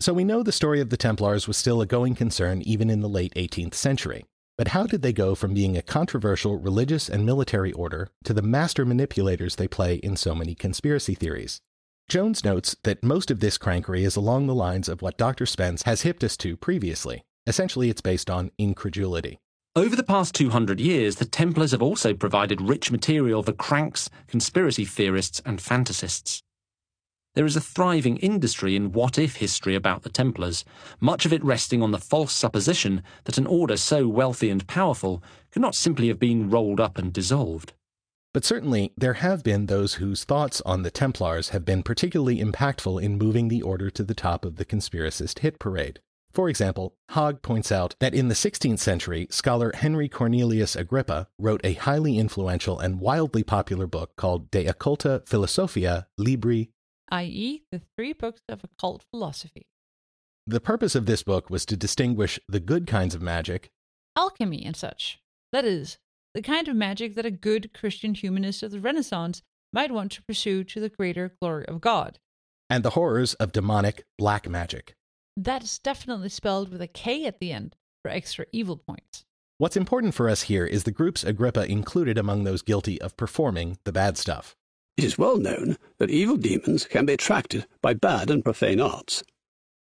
So 0.00 0.12
we 0.12 0.22
know 0.22 0.44
the 0.44 0.52
story 0.52 0.80
of 0.80 0.90
the 0.90 0.96
Templars 0.96 1.48
was 1.48 1.56
still 1.56 1.80
a 1.80 1.86
going 1.86 2.14
concern 2.14 2.62
even 2.62 2.88
in 2.88 3.00
the 3.00 3.08
late 3.08 3.34
18th 3.34 3.74
century. 3.74 4.24
But 4.58 4.68
how 4.68 4.86
did 4.86 5.02
they 5.02 5.12
go 5.12 5.34
from 5.34 5.54
being 5.54 5.76
a 5.76 5.82
controversial 5.82 6.58
religious 6.58 7.08
and 7.08 7.24
military 7.24 7.72
order 7.72 8.08
to 8.24 8.34
the 8.34 8.42
master 8.42 8.84
manipulators 8.84 9.56
they 9.56 9.66
play 9.66 9.96
in 9.96 10.16
so 10.16 10.34
many 10.34 10.54
conspiracy 10.54 11.14
theories? 11.14 11.60
Jones 12.08 12.44
notes 12.44 12.76
that 12.84 13.02
most 13.02 13.30
of 13.30 13.40
this 13.40 13.56
crankery 13.56 14.04
is 14.04 14.16
along 14.16 14.46
the 14.46 14.54
lines 14.54 14.88
of 14.88 15.00
what 15.00 15.16
Dr. 15.16 15.46
Spence 15.46 15.84
has 15.84 16.02
hipped 16.02 16.22
us 16.22 16.36
to 16.38 16.56
previously. 16.56 17.24
Essentially, 17.46 17.88
it's 17.88 18.02
based 18.02 18.28
on 18.28 18.50
incredulity. 18.58 19.38
Over 19.74 19.96
the 19.96 20.02
past 20.02 20.34
200 20.34 20.78
years, 20.80 21.16
the 21.16 21.24
Templars 21.24 21.70
have 21.70 21.80
also 21.80 22.12
provided 22.12 22.60
rich 22.60 22.90
material 22.90 23.42
for 23.42 23.52
cranks, 23.52 24.10
conspiracy 24.26 24.84
theorists, 24.84 25.40
and 25.46 25.58
fantasists. 25.60 26.42
There 27.34 27.46
is 27.46 27.56
a 27.56 27.62
thriving 27.62 28.18
industry 28.18 28.76
in 28.76 28.92
what 28.92 29.18
if 29.18 29.36
history 29.36 29.74
about 29.74 30.02
the 30.02 30.10
Templars, 30.10 30.66
much 31.00 31.24
of 31.24 31.32
it 31.32 31.42
resting 31.42 31.82
on 31.82 31.90
the 31.90 31.98
false 31.98 32.32
supposition 32.34 33.02
that 33.24 33.38
an 33.38 33.46
order 33.46 33.78
so 33.78 34.06
wealthy 34.06 34.50
and 34.50 34.66
powerful 34.66 35.22
could 35.50 35.62
not 35.62 35.74
simply 35.74 36.08
have 36.08 36.18
been 36.18 36.50
rolled 36.50 36.78
up 36.78 36.98
and 36.98 37.10
dissolved. 37.10 37.72
But 38.34 38.44
certainly, 38.44 38.92
there 38.98 39.14
have 39.14 39.42
been 39.42 39.66
those 39.66 39.94
whose 39.94 40.24
thoughts 40.24 40.60
on 40.66 40.82
the 40.82 40.90
Templars 40.90 41.50
have 41.50 41.64
been 41.64 41.82
particularly 41.82 42.38
impactful 42.38 43.02
in 43.02 43.16
moving 43.16 43.48
the 43.48 43.62
order 43.62 43.88
to 43.90 44.02
the 44.02 44.14
top 44.14 44.44
of 44.44 44.56
the 44.56 44.64
conspiracist 44.66 45.38
hit 45.38 45.58
parade. 45.58 46.00
For 46.34 46.50
example, 46.50 46.96
Haag 47.12 47.40
points 47.40 47.72
out 47.72 47.94
that 48.00 48.14
in 48.14 48.28
the 48.28 48.34
16th 48.34 48.78
century, 48.78 49.26
scholar 49.30 49.72
Henry 49.74 50.08
Cornelius 50.08 50.76
Agrippa 50.76 51.28
wrote 51.38 51.60
a 51.64 51.74
highly 51.74 52.18
influential 52.18 52.78
and 52.78 53.00
wildly 53.00 53.42
popular 53.42 53.86
book 53.86 54.16
called 54.16 54.50
De 54.50 54.66
Occulta 54.66 55.26
Philosophia 55.26 56.06
Libri. 56.18 56.70
i.e., 57.12 57.62
the 57.70 57.80
three 57.96 58.12
books 58.12 58.40
of 58.48 58.64
occult 58.64 59.04
philosophy. 59.10 59.66
The 60.46 60.60
purpose 60.60 60.96
of 60.96 61.06
this 61.06 61.22
book 61.22 61.48
was 61.50 61.64
to 61.66 61.76
distinguish 61.76 62.40
the 62.48 62.58
good 62.58 62.88
kinds 62.88 63.14
of 63.14 63.22
magic, 63.22 63.70
Alchemy 64.16 64.64
and 64.64 64.74
such. 64.76 65.20
That 65.52 65.64
is, 65.64 65.98
the 66.34 66.42
kind 66.42 66.66
of 66.66 66.74
magic 66.74 67.14
that 67.14 67.24
a 67.26 67.30
good 67.30 67.72
Christian 67.72 68.14
humanist 68.14 68.62
of 68.62 68.72
the 68.72 68.80
Renaissance 68.80 69.42
might 69.72 69.92
want 69.92 70.12
to 70.12 70.22
pursue 70.24 70.64
to 70.64 70.80
the 70.80 70.88
greater 70.88 71.34
glory 71.40 71.66
of 71.66 71.80
God. 71.80 72.18
and 72.68 72.82
the 72.84 72.90
horrors 72.90 73.34
of 73.34 73.52
demonic 73.52 74.04
black 74.18 74.48
magic. 74.48 74.94
That's 75.36 75.78
definitely 75.78 76.30
spelled 76.30 76.70
with 76.70 76.80
a 76.82 76.86
K 76.86 77.26
at 77.26 77.38
the 77.38 77.52
end 77.52 77.76
for 78.02 78.10
extra 78.10 78.46
evil 78.52 78.76
points. 78.78 79.24
What's 79.58 79.76
important 79.76 80.14
for 80.14 80.28
us 80.28 80.42
here 80.42 80.64
is 80.66 80.84
the 80.84 80.90
groups 80.90 81.22
Agrippa 81.22 81.70
included 81.70 82.16
among 82.18 82.44
those 82.44 82.62
guilty 82.62 83.00
of 83.00 83.16
performing 83.16 83.78
the 83.84 83.92
bad 83.92 84.16
stuff. 84.18 84.56
It 84.96 85.04
is 85.04 85.16
well 85.16 85.38
known 85.38 85.78
that 85.98 86.10
evil 86.10 86.36
demons 86.36 86.84
can 86.84 87.06
be 87.06 87.14
attracted 87.14 87.66
by 87.80 87.94
bad 87.94 88.30
and 88.30 88.44
profane 88.44 88.78
arts, 88.78 89.24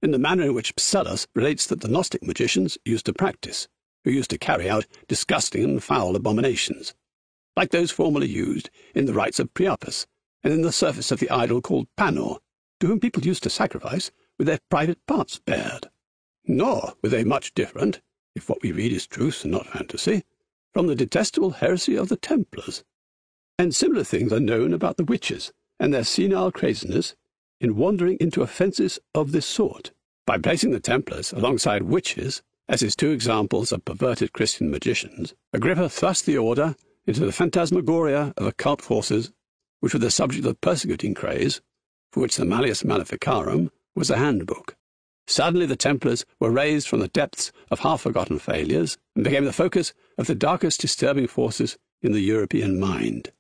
in 0.01 0.12
the 0.12 0.18
manner 0.18 0.44
in 0.44 0.53
which 0.53 0.75
Psellus 0.77 1.27
relates 1.36 1.65
that 1.68 1.82
the 1.82 1.89
Gnostic 1.89 2.24
magicians 2.24 2.77
used 2.86 3.06
to 3.08 3.13
practice, 3.13 3.68
who 4.03 4.12
used 4.12 4.30
to 4.30 4.38
carry 4.38 4.70
out 4.70 4.88
disgusting 5.08 5.63
and 5.63 5.84
foul 5.84 6.15
abominations, 6.15 6.96
like 7.58 7.72
those 7.72 7.91
formerly 7.91 8.30
used 8.30 8.70
in 8.96 9.06
the 9.06 9.13
rites 9.13 9.39
of 9.39 9.53
Priapus 9.53 10.08
and 10.44 10.53
in 10.53 10.62
the 10.62 10.72
service 10.72 11.12
of 11.12 11.20
the 11.20 11.30
idol 11.30 11.62
called 11.62 11.88
Panor, 11.98 12.39
to 12.80 12.88
whom 12.88 13.00
people 13.00 13.24
used 13.24 13.44
to 13.44 13.50
sacrifice 13.50 14.12
with 14.38 14.48
their 14.48 14.60
private 14.70 15.06
parts 15.08 15.39
bared. 15.39 15.89
Nor 16.46 16.94
were 17.03 17.10
they 17.10 17.25
much 17.25 17.53
different, 17.53 18.01
if 18.34 18.48
what 18.48 18.62
we 18.63 18.72
read 18.72 18.94
is 18.94 19.06
truth 19.06 19.44
and 19.44 19.51
not 19.51 19.68
fantasy, 19.68 20.24
from 20.74 20.88
the 20.88 20.96
detestable 20.96 21.51
heresy 21.51 21.96
of 21.96 22.08
the 22.08 22.15
Templars. 22.15 22.84
And 23.58 23.75
similar 23.75 24.03
things 24.03 24.34
are 24.34 24.39
known 24.39 24.74
about 24.74 24.98
the 24.98 25.03
witches 25.03 25.51
and 25.79 25.93
their 25.93 26.03
senile 26.03 26.51
craziness 26.51 27.15
in 27.60 27.75
wandering 27.75 28.17
into 28.20 28.41
offences 28.41 29.00
of 29.13 29.31
this 29.31 29.46
sort. 29.46 29.91
By 30.25 30.38
placing 30.38 30.72
the 30.72 30.79
Templars 30.79 31.31
alongside 31.31 31.84
witches 31.84 32.41
as 32.67 32.81
his 32.81 32.96
two 32.96 33.12
examples 33.12 33.72
of 33.72 33.86
perverted 33.86 34.34
Christian 34.34 34.72
magicians, 34.72 35.34
Agrippa 35.53 35.89
thrust 35.89 36.25
the 36.25 36.38
order 36.38 36.75
into 37.05 37.25
the 37.25 37.31
phantasmagoria 37.31 38.34
of 38.38 38.48
occult 38.48 38.81
forces, 38.81 39.31
which 39.79 39.93
were 39.93 40.00
the 40.00 40.12
subject 40.12 40.46
of 40.46 40.62
persecuting 40.62 41.13
craze, 41.13 41.62
for 42.12 42.22
which 42.22 42.38
the 42.38 42.46
Malleus 42.46 42.84
Maleficarum 42.84 43.72
was 43.96 44.10
a 44.10 44.17
handbook. 44.17 44.75
Suddenly 45.27 45.65
the 45.65 45.75
Templars 45.75 46.25
were 46.39 46.51
raised 46.51 46.88
from 46.88 47.00
the 47.00 47.08
depths 47.08 47.51
of 47.70 47.79
half-forgotten 47.79 48.39
failures 48.39 48.98
and 49.15 49.24
became 49.24 49.46
the 49.46 49.53
focus 49.53 49.93
of 50.17 50.27
the 50.27 50.36
darkest 50.36 50.81
disturbing 50.81 51.27
forces 51.27 51.77
in 52.01 52.12
the 52.12 52.22
European 52.22 52.79
mind, 52.79 53.31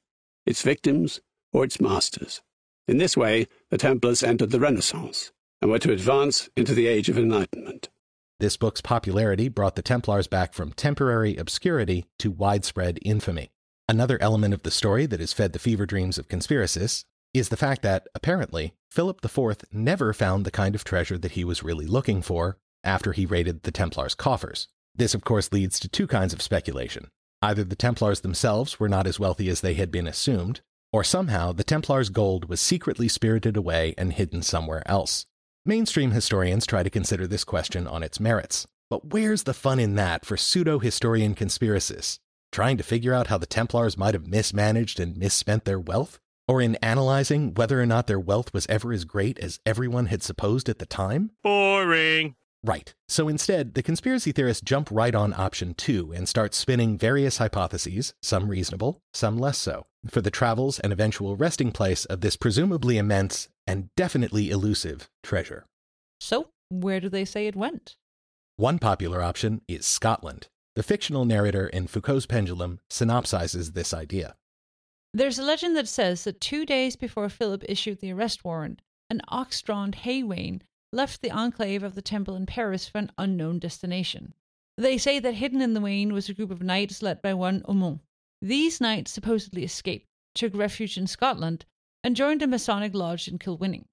its 0.51 0.61
victims 0.61 1.21
or 1.51 1.63
its 1.63 1.81
masters. 1.81 2.41
In 2.87 2.97
this 2.97 3.17
way, 3.17 3.47
the 3.69 3.77
Templars 3.77 4.21
entered 4.21 4.51
the 4.51 4.59
Renaissance 4.59 5.31
and 5.61 5.71
were 5.71 5.79
to 5.79 5.91
advance 5.91 6.49
into 6.55 6.73
the 6.73 6.87
Age 6.87 7.09
of 7.09 7.17
Enlightenment. 7.17 7.89
This 8.39 8.57
book's 8.57 8.81
popularity 8.81 9.47
brought 9.49 9.75
the 9.75 9.81
Templars 9.81 10.27
back 10.27 10.53
from 10.53 10.73
temporary 10.73 11.37
obscurity 11.37 12.05
to 12.19 12.31
widespread 12.31 12.99
infamy. 13.03 13.51
Another 13.87 14.21
element 14.21 14.53
of 14.53 14.63
the 14.63 14.71
story 14.71 15.05
that 15.05 15.19
has 15.19 15.33
fed 15.33 15.53
the 15.53 15.59
fever 15.59 15.85
dreams 15.85 16.17
of 16.17 16.27
conspiracists 16.27 17.05
is 17.33 17.49
the 17.49 17.57
fact 17.57 17.81
that, 17.83 18.07
apparently, 18.13 18.73
Philip 18.89 19.23
IV 19.23 19.63
never 19.71 20.11
found 20.11 20.43
the 20.43 20.51
kind 20.51 20.75
of 20.75 20.83
treasure 20.83 21.17
that 21.17 21.31
he 21.31 21.45
was 21.45 21.63
really 21.63 21.85
looking 21.85 22.21
for 22.21 22.57
after 22.83 23.13
he 23.13 23.25
raided 23.25 23.63
the 23.63 23.71
Templars' 23.71 24.15
coffers. 24.15 24.67
This, 24.95 25.13
of 25.13 25.23
course, 25.23 25.53
leads 25.53 25.79
to 25.79 25.87
two 25.87 26.07
kinds 26.07 26.33
of 26.33 26.41
speculation. 26.41 27.09
Either 27.41 27.63
the 27.63 27.75
Templars 27.75 28.21
themselves 28.21 28.79
were 28.79 28.89
not 28.89 29.07
as 29.07 29.19
wealthy 29.19 29.49
as 29.49 29.61
they 29.61 29.73
had 29.73 29.91
been 29.91 30.07
assumed, 30.07 30.61
or 30.93 31.03
somehow 31.03 31.51
the 31.51 31.63
Templars' 31.63 32.09
gold 32.09 32.47
was 32.47 32.61
secretly 32.61 33.07
spirited 33.07 33.57
away 33.57 33.95
and 33.97 34.13
hidden 34.13 34.43
somewhere 34.43 34.83
else. 34.85 35.25
Mainstream 35.65 36.11
historians 36.11 36.65
try 36.67 36.83
to 36.83 36.89
consider 36.89 37.25
this 37.25 37.43
question 37.43 37.87
on 37.87 38.03
its 38.03 38.19
merits. 38.19 38.67
But 38.89 39.13
where's 39.13 39.43
the 39.43 39.53
fun 39.53 39.79
in 39.79 39.95
that 39.95 40.25
for 40.25 40.37
pseudo 40.37 40.79
historian 40.79 41.33
conspiracists? 41.33 42.19
Trying 42.51 42.77
to 42.77 42.83
figure 42.83 43.13
out 43.13 43.27
how 43.27 43.37
the 43.37 43.45
Templars 43.45 43.97
might 43.97 44.13
have 44.13 44.27
mismanaged 44.27 44.99
and 44.99 45.17
misspent 45.17 45.65
their 45.65 45.79
wealth? 45.79 46.19
Or 46.47 46.61
in 46.61 46.75
analyzing 46.75 47.53
whether 47.53 47.81
or 47.81 47.85
not 47.85 48.07
their 48.07 48.19
wealth 48.19 48.53
was 48.53 48.67
ever 48.67 48.91
as 48.91 49.05
great 49.05 49.39
as 49.39 49.59
everyone 49.65 50.07
had 50.07 50.21
supposed 50.21 50.67
at 50.67 50.79
the 50.79 50.85
time? 50.85 51.31
Boring. 51.43 52.35
Right. 52.63 52.93
So 53.09 53.27
instead, 53.27 53.73
the 53.73 53.81
conspiracy 53.81 54.31
theorists 54.31 54.61
jump 54.61 54.89
right 54.91 55.15
on 55.15 55.33
option 55.33 55.73
two 55.73 56.13
and 56.13 56.29
start 56.29 56.53
spinning 56.53 56.97
various 56.97 57.37
hypotheses, 57.37 58.13
some 58.21 58.49
reasonable, 58.49 59.01
some 59.13 59.37
less 59.39 59.57
so, 59.57 59.87
for 60.07 60.21
the 60.21 60.29
travels 60.29 60.79
and 60.79 60.93
eventual 60.93 61.35
resting 61.35 61.71
place 61.71 62.05
of 62.05 62.21
this 62.21 62.35
presumably 62.35 62.97
immense 62.97 63.49
and 63.65 63.89
definitely 63.97 64.51
elusive 64.51 65.09
treasure. 65.23 65.65
So, 66.19 66.49
where 66.69 66.99
do 66.99 67.09
they 67.09 67.25
say 67.25 67.47
it 67.47 67.55
went? 67.55 67.95
One 68.57 68.77
popular 68.77 69.23
option 69.23 69.61
is 69.67 69.87
Scotland. 69.87 70.47
The 70.75 70.83
fictional 70.83 71.25
narrator 71.25 71.67
in 71.67 71.87
Foucault's 71.87 72.27
Pendulum 72.27 72.79
synopsizes 72.91 73.73
this 73.73 73.93
idea. 73.93 74.35
There's 75.13 75.39
a 75.39 75.43
legend 75.43 75.75
that 75.77 75.87
says 75.87 76.23
that 76.25 76.39
two 76.39 76.65
days 76.65 76.95
before 76.95 77.27
Philip 77.27 77.63
issued 77.67 77.99
the 77.99 78.13
arrest 78.13 78.45
warrant, 78.45 78.81
an 79.09 79.21
ox 79.27 79.61
drawn 79.61 79.91
hay 79.93 80.23
wain 80.23 80.61
left 80.91 81.21
the 81.21 81.31
enclave 81.31 81.83
of 81.83 81.95
the 81.95 82.01
temple 82.01 82.35
in 82.35 82.45
Paris 82.45 82.87
for 82.87 82.97
an 82.97 83.11
unknown 83.17 83.59
destination. 83.59 84.33
They 84.77 84.97
say 84.97 85.19
that 85.19 85.35
hidden 85.35 85.61
in 85.61 85.73
the 85.73 85.81
wain 85.81 86.13
was 86.13 86.29
a 86.29 86.33
group 86.33 86.51
of 86.51 86.61
knights 86.61 87.01
led 87.01 87.21
by 87.21 87.33
one 87.33 87.61
Aumont. 87.63 87.99
These 88.41 88.81
knights 88.81 89.11
supposedly 89.11 89.63
escaped, 89.63 90.07
took 90.33 90.55
refuge 90.55 90.97
in 90.97 91.07
Scotland, 91.07 91.65
and 92.03 92.15
joined 92.15 92.41
a 92.41 92.47
Masonic 92.47 92.93
lodge 92.93 93.27
in 93.27 93.37
Kilwinning. 93.37 93.85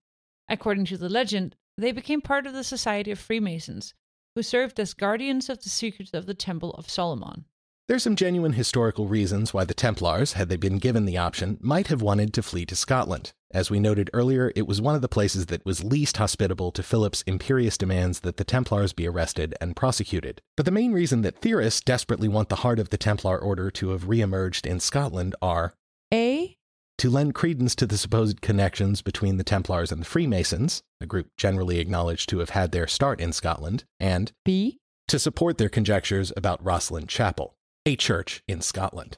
According 0.48 0.86
to 0.86 0.96
the 0.96 1.08
legend, 1.08 1.56
they 1.76 1.92
became 1.92 2.20
part 2.20 2.46
of 2.46 2.54
the 2.54 2.64
Society 2.64 3.10
of 3.10 3.18
Freemasons, 3.18 3.94
who 4.34 4.42
served 4.42 4.80
as 4.80 4.94
guardians 4.94 5.48
of 5.48 5.62
the 5.62 5.68
secrets 5.68 6.14
of 6.14 6.26
the 6.26 6.34
Temple 6.34 6.70
of 6.72 6.88
Solomon. 6.88 7.44
There's 7.86 8.02
some 8.02 8.16
genuine 8.16 8.52
historical 8.52 9.08
reasons 9.08 9.54
why 9.54 9.64
the 9.64 9.74
Templars, 9.74 10.34
had 10.34 10.48
they 10.48 10.56
been 10.56 10.78
given 10.78 11.04
the 11.04 11.16
option, 11.16 11.58
might 11.60 11.88
have 11.88 12.02
wanted 12.02 12.34
to 12.34 12.42
flee 12.42 12.66
to 12.66 12.76
Scotland. 12.76 13.32
As 13.50 13.70
we 13.70 13.80
noted 13.80 14.10
earlier, 14.12 14.52
it 14.54 14.66
was 14.66 14.80
one 14.80 14.94
of 14.94 15.00
the 15.00 15.08
places 15.08 15.46
that 15.46 15.64
was 15.64 15.82
least 15.82 16.18
hospitable 16.18 16.70
to 16.72 16.82
Philip's 16.82 17.22
imperious 17.22 17.78
demands 17.78 18.20
that 18.20 18.36
the 18.36 18.44
Templars 18.44 18.92
be 18.92 19.08
arrested 19.08 19.54
and 19.58 19.74
prosecuted. 19.74 20.42
But 20.54 20.66
the 20.66 20.70
main 20.70 20.92
reason 20.92 21.22
that 21.22 21.38
theorists 21.38 21.80
desperately 21.80 22.28
want 22.28 22.50
the 22.50 22.56
heart 22.56 22.78
of 22.78 22.90
the 22.90 22.98
Templar 22.98 23.38
order 23.38 23.70
to 23.70 23.90
have 23.90 24.06
re-emerged 24.06 24.66
in 24.66 24.80
Scotland 24.80 25.34
are 25.40 25.72
A. 26.12 26.56
to 26.98 27.08
lend 27.08 27.34
credence 27.34 27.74
to 27.76 27.86
the 27.86 27.96
supposed 27.96 28.42
connections 28.42 29.00
between 29.00 29.38
the 29.38 29.44
Templars 29.44 29.90
and 29.90 30.02
the 30.02 30.06
Freemasons, 30.06 30.82
a 31.00 31.06
group 31.06 31.28
generally 31.38 31.78
acknowledged 31.78 32.28
to 32.28 32.40
have 32.40 32.50
had 32.50 32.72
their 32.72 32.86
start 32.86 33.18
in 33.18 33.32
Scotland, 33.32 33.84
and 33.98 34.30
B. 34.44 34.78
to 35.06 35.18
support 35.18 35.56
their 35.56 35.70
conjectures 35.70 36.34
about 36.36 36.62
Rosslyn 36.62 37.08
Chapel, 37.08 37.54
a 37.86 37.96
church 37.96 38.42
in 38.46 38.60
Scotland. 38.60 39.16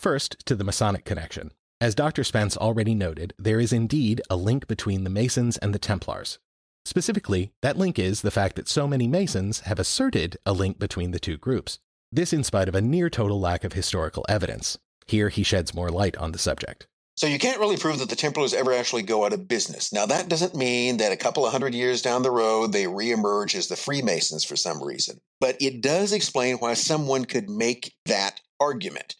First, 0.00 0.44
to 0.46 0.56
the 0.56 0.64
Masonic 0.64 1.04
connection. 1.04 1.52
As 1.82 1.96
Dr. 1.96 2.22
Spence 2.22 2.56
already 2.56 2.94
noted, 2.94 3.34
there 3.40 3.58
is 3.58 3.72
indeed 3.72 4.22
a 4.30 4.36
link 4.36 4.68
between 4.68 5.02
the 5.02 5.10
Masons 5.10 5.58
and 5.58 5.74
the 5.74 5.80
Templars. 5.80 6.38
Specifically, 6.84 7.50
that 7.60 7.76
link 7.76 7.98
is 7.98 8.22
the 8.22 8.30
fact 8.30 8.54
that 8.54 8.68
so 8.68 8.86
many 8.86 9.08
Masons 9.08 9.62
have 9.62 9.80
asserted 9.80 10.36
a 10.46 10.52
link 10.52 10.78
between 10.78 11.10
the 11.10 11.18
two 11.18 11.36
groups. 11.36 11.80
This 12.12 12.32
in 12.32 12.44
spite 12.44 12.68
of 12.68 12.76
a 12.76 12.80
near 12.80 13.10
total 13.10 13.40
lack 13.40 13.64
of 13.64 13.72
historical 13.72 14.24
evidence. 14.28 14.78
Here 15.08 15.28
he 15.28 15.42
sheds 15.42 15.74
more 15.74 15.88
light 15.88 16.16
on 16.18 16.30
the 16.30 16.38
subject. 16.38 16.86
So 17.16 17.26
you 17.26 17.40
can't 17.40 17.58
really 17.58 17.76
prove 17.76 17.98
that 17.98 18.08
the 18.08 18.14
Templars 18.14 18.54
ever 18.54 18.72
actually 18.72 19.02
go 19.02 19.24
out 19.24 19.32
of 19.32 19.48
business. 19.48 19.92
Now 19.92 20.06
that 20.06 20.28
doesn't 20.28 20.54
mean 20.54 20.98
that 20.98 21.10
a 21.10 21.16
couple 21.16 21.44
of 21.44 21.50
hundred 21.50 21.74
years 21.74 22.00
down 22.00 22.22
the 22.22 22.30
road 22.30 22.72
they 22.72 22.84
reemerge 22.84 23.56
as 23.56 23.66
the 23.66 23.74
Freemasons 23.74 24.44
for 24.44 24.54
some 24.54 24.80
reason. 24.80 25.20
But 25.40 25.56
it 25.60 25.80
does 25.80 26.12
explain 26.12 26.58
why 26.58 26.74
someone 26.74 27.24
could 27.24 27.50
make 27.50 27.92
that 28.06 28.40
argument. 28.60 29.16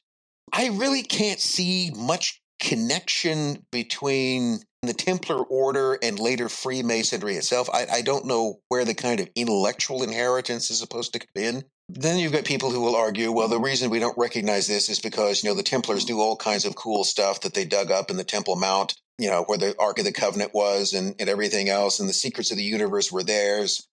I 0.53 0.69
really 0.69 1.03
can't 1.03 1.41
see 1.41 1.91
much 1.97 2.42
connection 2.63 3.67
between 3.73 4.61
the 4.83 4.95
Templar 4.95 5.43
order 5.43 5.99
and 6.03 6.19
later 6.19 6.49
Freemasonry 6.49 7.35
itself. 7.35 7.69
I, 7.73 7.87
I 7.93 8.03
don't 8.03 8.25
know 8.25 8.61
where 8.69 8.85
the 8.85 8.95
kind 8.95 9.21
of 9.21 9.29
intellectual 9.35 10.03
inheritance 10.03 10.71
is 10.71 10.79
supposed 10.79 11.13
to 11.13 11.19
come 11.19 11.43
in. 11.43 11.65
Then 11.89 12.19
you've 12.19 12.33
got 12.33 12.45
people 12.45 12.71
who 12.71 12.81
will 12.81 12.97
argue, 12.97 13.33
well, 13.33 13.49
the 13.49 13.57
mm-hmm. 13.57 13.65
reason 13.65 13.91
we 13.91 13.99
don't 13.99 14.17
recognize 14.17 14.67
this 14.67 14.89
is 14.89 15.01
because, 15.01 15.43
you 15.43 15.51
know, 15.51 15.57
the 15.57 15.63
Templars 15.63 16.05
do 16.05 16.21
all 16.21 16.37
kinds 16.37 16.65
of 16.65 16.77
cool 16.77 17.05
stuff 17.05 17.41
that 17.41 17.55
they 17.55 17.65
dug 17.65 17.91
up 17.91 18.11
in 18.11 18.17
the 18.17 18.25
Temple 18.25 18.57
Mount, 18.57 18.95
you 19.19 19.29
know, 19.29 19.43
where 19.45 19.59
the 19.59 19.75
Ark 19.79 19.99
of 19.99 20.05
the 20.05 20.13
Covenant 20.13 20.55
was 20.55 20.93
and, 20.93 21.17
and 21.19 21.29
everything 21.29 21.69
else, 21.69 21.99
and 22.01 22.09
the 22.09 22.15
secrets 22.15 22.51
of 22.51 22.57
the 22.57 22.65
universe 22.65 23.11
were 23.11 23.25
theirs. 23.25 23.87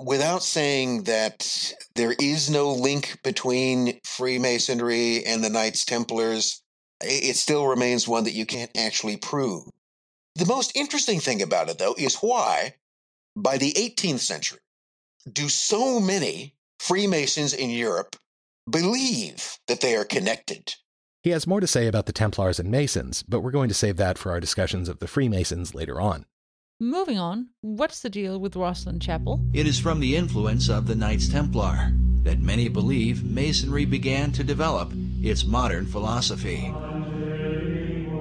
Without 0.00 0.42
saying 0.42 1.04
that 1.04 1.74
there 1.94 2.14
is 2.18 2.50
no 2.50 2.72
link 2.72 3.18
between 3.22 4.00
Freemasonry 4.04 5.24
and 5.24 5.44
the 5.44 5.50
Knights 5.50 5.84
Templars, 5.84 6.63
it 7.00 7.36
still 7.36 7.66
remains 7.66 8.08
one 8.08 8.24
that 8.24 8.34
you 8.34 8.46
can't 8.46 8.76
actually 8.76 9.16
prove. 9.16 9.64
The 10.34 10.46
most 10.46 10.76
interesting 10.76 11.20
thing 11.20 11.42
about 11.42 11.68
it, 11.68 11.78
though, 11.78 11.94
is 11.96 12.16
why, 12.16 12.74
by 13.36 13.58
the 13.58 13.72
18th 13.72 14.20
century, 14.20 14.60
do 15.30 15.48
so 15.48 16.00
many 16.00 16.54
Freemasons 16.78 17.52
in 17.52 17.70
Europe 17.70 18.16
believe 18.68 19.58
that 19.68 19.80
they 19.80 19.96
are 19.96 20.04
connected? 20.04 20.74
He 21.22 21.30
has 21.30 21.46
more 21.46 21.60
to 21.60 21.66
say 21.66 21.86
about 21.86 22.06
the 22.06 22.12
Templars 22.12 22.58
and 22.58 22.70
Masons, 22.70 23.22
but 23.22 23.40
we're 23.40 23.50
going 23.50 23.68
to 23.68 23.74
save 23.74 23.96
that 23.96 24.18
for 24.18 24.30
our 24.30 24.40
discussions 24.40 24.88
of 24.88 24.98
the 24.98 25.06
Freemasons 25.08 25.74
later 25.74 26.00
on. 26.00 26.26
Moving 26.80 27.20
on, 27.20 27.50
what's 27.60 28.00
the 28.00 28.10
deal 28.10 28.40
with 28.40 28.54
Rosslyn 28.54 29.00
Chapel? 29.00 29.40
It 29.52 29.64
is 29.64 29.78
from 29.78 30.00
the 30.00 30.16
influence 30.16 30.68
of 30.68 30.88
the 30.88 30.96
Knights 30.96 31.28
Templar 31.28 31.92
that 32.24 32.40
many 32.40 32.68
believe 32.68 33.22
Masonry 33.22 33.84
began 33.84 34.32
to 34.32 34.42
develop 34.42 34.92
its 35.22 35.44
modern 35.44 35.86
philosophy. 35.86 36.74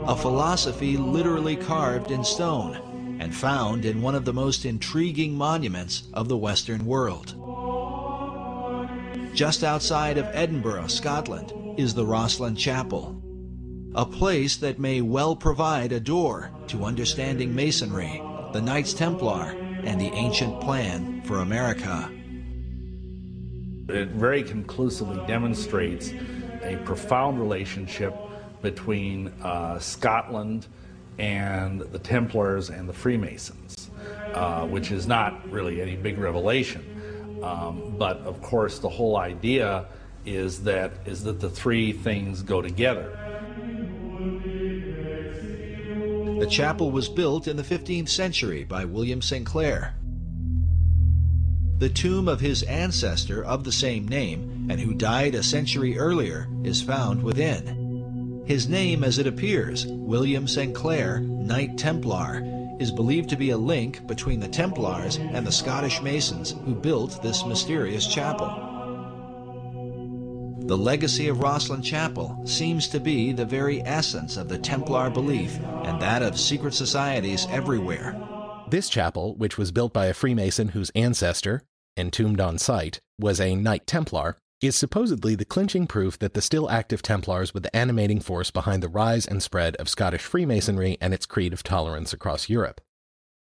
A 0.06 0.16
philosophy 0.16 0.98
literally 0.98 1.56
carved 1.56 2.12
in 2.12 2.24
stone 2.24 3.18
and 3.20 3.34
found 3.34 3.86
in 3.86 4.04
one 4.04 4.14
of 4.14 4.24
the 4.24 4.34
most 4.34 4.66
intriguing 4.66 5.34
monuments 5.34 6.04
of 6.14 6.28
the 6.28 6.38
Western 6.38 6.86
world. 6.86 7.34
Just 9.34 9.64
outside 9.64 10.20
of 10.20 10.30
Edinburgh, 10.32 10.88
Scotland, 10.88 11.52
is 11.80 11.96
the 11.96 12.06
Rosslyn 12.06 12.56
Chapel, 12.56 13.20
a 13.96 14.06
place 14.06 14.58
that 14.58 14.78
may 14.78 15.02
well 15.02 15.36
provide 15.36 15.92
a 15.92 16.00
door 16.00 16.52
to 16.68 16.86
understanding 16.86 17.56
Masonry, 17.56 18.22
the 18.54 18.62
Knights 18.62 18.94
Templar, 18.94 19.56
and 19.84 20.00
the 20.00 20.12
ancient 20.14 20.62
plan 20.62 21.24
for 21.24 21.40
America. 21.40 22.08
It 23.90 24.10
very 24.10 24.44
conclusively 24.44 25.20
demonstrates 25.26 26.14
a 26.62 26.80
profound 26.86 27.40
relationship 27.40 28.14
between 28.62 29.30
uh, 29.42 29.80
Scotland 29.80 30.68
and 31.18 31.82
the 31.82 31.98
Templars 31.98 32.70
and 32.70 32.88
the 32.88 32.94
Freemasons, 32.94 33.90
uh, 34.36 34.68
which 34.68 34.92
is 34.92 35.08
not 35.08 35.50
really 35.52 35.82
any 35.82 35.96
big 35.96 36.20
revelation. 36.20 37.40
Um, 37.42 37.96
but 37.98 38.18
of 38.20 38.40
course, 38.44 38.78
the 38.78 38.90
whole 38.90 39.18
idea 39.18 39.88
is 40.28 40.64
that 40.64 40.92
is 41.08 41.24
that 41.24 41.40
the 41.40 41.50
three 41.50 41.92
things 41.92 42.44
go 42.44 42.62
together. 42.62 43.18
The 46.44 46.50
chapel 46.50 46.92
was 46.92 47.08
built 47.08 47.48
in 47.48 47.56
the 47.56 47.64
15th 47.64 48.10
century 48.10 48.66
by 48.66 48.84
William 48.84 49.22
St. 49.22 49.46
Clair. 49.46 49.96
The 51.78 51.88
tomb 51.88 52.28
of 52.28 52.42
his 52.42 52.64
ancestor 52.64 53.42
of 53.42 53.64
the 53.64 53.72
same 53.72 54.10
name 54.10 54.68
and 54.70 54.78
who 54.78 54.94
died 54.94 55.36
a 55.36 55.42
century 55.42 55.98
earlier 55.98 56.50
is 56.66 56.82
found 56.82 57.24
within. 57.24 58.44
His 58.46 58.68
name, 58.68 59.06
as 59.06 59.20
it 59.20 59.26
appears, 59.26 59.88
William 59.88 60.46
St. 60.46 60.76
Clair, 60.76 61.22
Knight 61.22 61.78
Templar, 61.78 62.44
is 62.78 62.92
believed 62.92 63.30
to 63.30 63.38
be 63.38 63.52
a 63.52 63.58
link 63.58 64.06
between 64.06 64.42
the 64.42 64.50
Templars 64.50 65.16
and 65.16 65.48
the 65.48 65.52
Scottish 65.52 66.02
Masons 66.02 66.56
who 66.66 66.76
built 66.76 67.24
this 67.24 67.46
mysterious 67.46 68.06
chapel. 68.06 68.73
The 70.66 70.78
legacy 70.78 71.28
of 71.28 71.38
Rosslyn 71.40 71.84
Chapel 71.84 72.42
seems 72.46 72.88
to 72.88 73.00
be 73.02 73.34
the 73.34 73.46
very 73.46 73.82
essence 73.82 74.38
of 74.38 74.48
the 74.48 74.58
Templar 74.58 75.10
belief 75.10 75.60
and 75.84 76.02
that 76.02 76.22
of 76.22 76.40
secret 76.40 76.74
societies 76.74 77.46
everywhere. 77.50 78.16
This 78.70 78.88
chapel, 78.88 79.36
which 79.36 79.58
was 79.58 79.74
built 79.74 79.92
by 79.92 80.06
a 80.06 80.14
Freemason 80.14 80.70
whose 80.70 80.90
ancestor, 80.92 81.64
entombed 81.98 82.40
on 82.40 82.58
site, 82.58 83.02
was 83.20 83.42
a 83.42 83.56
Knight 83.56 83.86
Templar, 83.86 84.38
is 84.62 84.78
supposedly 84.78 85.36
the 85.36 85.44
clinching 85.44 85.86
proof 85.86 86.18
that 86.20 86.34
the 86.34 86.42
still 86.42 86.70
active 86.70 87.02
Templars 87.02 87.54
were 87.54 87.60
the 87.60 87.76
animating 87.76 88.22
force 88.22 88.50
behind 88.50 88.82
the 88.82 88.88
rise 88.88 89.26
and 89.26 89.44
spread 89.44 89.76
of 89.76 89.90
Scottish 89.90 90.22
Freemasonry 90.22 90.98
and 91.02 91.14
its 91.14 91.26
creed 91.26 91.52
of 91.52 91.64
tolerance 91.64 92.14
across 92.14 92.48
Europe. 92.48 92.80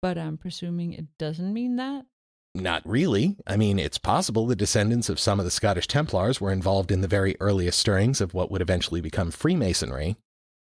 But 0.01 0.17
I'm 0.17 0.39
presuming 0.39 0.93
it 0.93 1.05
doesn't 1.19 1.53
mean 1.53 1.75
that? 1.75 2.07
Not 2.53 2.81
really. 2.85 3.37
I 3.47 3.55
mean, 3.55 3.79
it's 3.79 3.97
possible 3.97 4.45
the 4.45 4.57
descendants 4.57 5.07
of 5.07 5.19
some 5.19 5.39
of 5.39 5.45
the 5.45 5.51
Scottish 5.51 5.87
Templars 5.87 6.41
were 6.41 6.51
involved 6.51 6.91
in 6.91 6.99
the 6.99 7.07
very 7.07 7.37
earliest 7.39 7.79
stirrings 7.79 8.19
of 8.19 8.33
what 8.33 8.51
would 8.51 8.61
eventually 8.61 8.99
become 8.99 9.31
Freemasonry. 9.31 10.17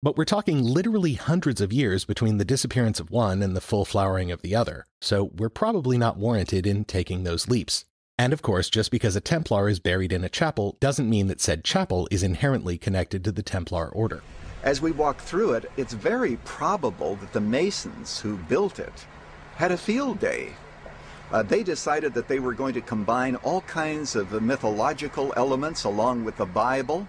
But 0.03 0.17
we're 0.17 0.25
talking 0.25 0.63
literally 0.63 1.15
hundreds 1.15 1.61
of 1.61 1.73
years 1.73 2.05
between 2.05 2.39
the 2.39 2.45
disappearance 2.45 2.99
of 2.99 3.11
one 3.11 3.41
and 3.41 3.57
the 3.57 3.61
full 3.61 3.85
flowering 3.85 4.33
of 4.33 4.43
the 4.43 4.55
other, 4.55 4.87
so 5.01 5.31
we're 5.37 5.49
probably 5.49 5.97
not 5.97 6.19
warranted 6.19 6.67
in 6.67 6.85
taking 6.85 7.23
those 7.23 7.49
leaps. 7.49 7.85
And 8.19 8.33
of 8.33 8.43
course, 8.43 8.69
just 8.69 8.91
because 8.91 9.15
a 9.15 9.21
Templar 9.21 9.69
is 9.69 9.79
buried 9.79 10.13
in 10.13 10.25
a 10.25 10.29
chapel 10.29 10.77
doesn't 10.81 11.09
mean 11.09 11.29
that 11.29 11.41
said 11.41 11.65
chapel 11.65 12.09
is 12.11 12.23
inherently 12.23 12.79
connected 12.79 13.23
to 13.25 13.33
the 13.33 13.43
Templar 13.43 13.89
order. 13.89 14.23
As 14.65 14.83
we 14.83 14.91
walk 14.91 15.21
through 15.21 15.53
it, 15.53 15.71
it's 15.77 15.93
very 15.93 16.37
probable 16.45 17.15
that 17.17 17.33
the 17.33 17.41
Masons 17.41 18.19
who 18.19 18.37
built 18.37 18.81
it 18.81 19.07
had 19.55 19.71
a 19.71 19.77
field 19.77 20.19
day 20.19 20.53
uh, 21.33 21.43
they 21.43 21.63
decided 21.63 22.15
that 22.15 22.29
they 22.29 22.39
were 22.39 22.55
going 22.55 22.75
to 22.75 22.81
combine 22.81 23.37
all 23.37 23.61
kinds 23.63 24.15
of 24.17 24.41
mythological 24.43 25.33
elements 25.37 25.85
along 25.85 26.25
with 26.25 26.37
the 26.37 26.47
Bible. 26.47 27.09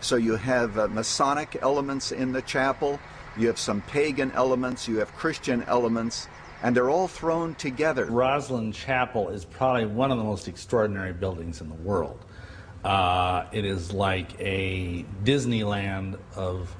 So 0.00 0.16
you 0.16 0.36
have 0.36 0.78
uh, 0.78 0.88
Masonic 0.88 1.56
elements 1.62 2.12
in 2.12 2.32
the 2.32 2.42
chapel, 2.42 3.00
you 3.36 3.46
have 3.48 3.58
some 3.58 3.80
pagan 3.82 4.30
elements, 4.32 4.86
you 4.86 4.98
have 4.98 5.12
Christian 5.14 5.62
elements, 5.64 6.28
and 6.62 6.76
they're 6.76 6.90
all 6.90 7.08
thrown 7.08 7.54
together. 7.54 8.06
Rosslyn 8.06 8.72
Chapel 8.72 9.28
is 9.28 9.44
probably 9.44 9.86
one 9.86 10.10
of 10.10 10.18
the 10.18 10.24
most 10.24 10.48
extraordinary 10.48 11.12
buildings 11.12 11.60
in 11.60 11.68
the 11.68 11.74
world. 11.74 12.24
Uh, 12.84 13.46
it 13.52 13.64
is 13.64 13.92
like 13.92 14.38
a 14.40 15.04
Disneyland 15.24 16.18
of 16.34 16.74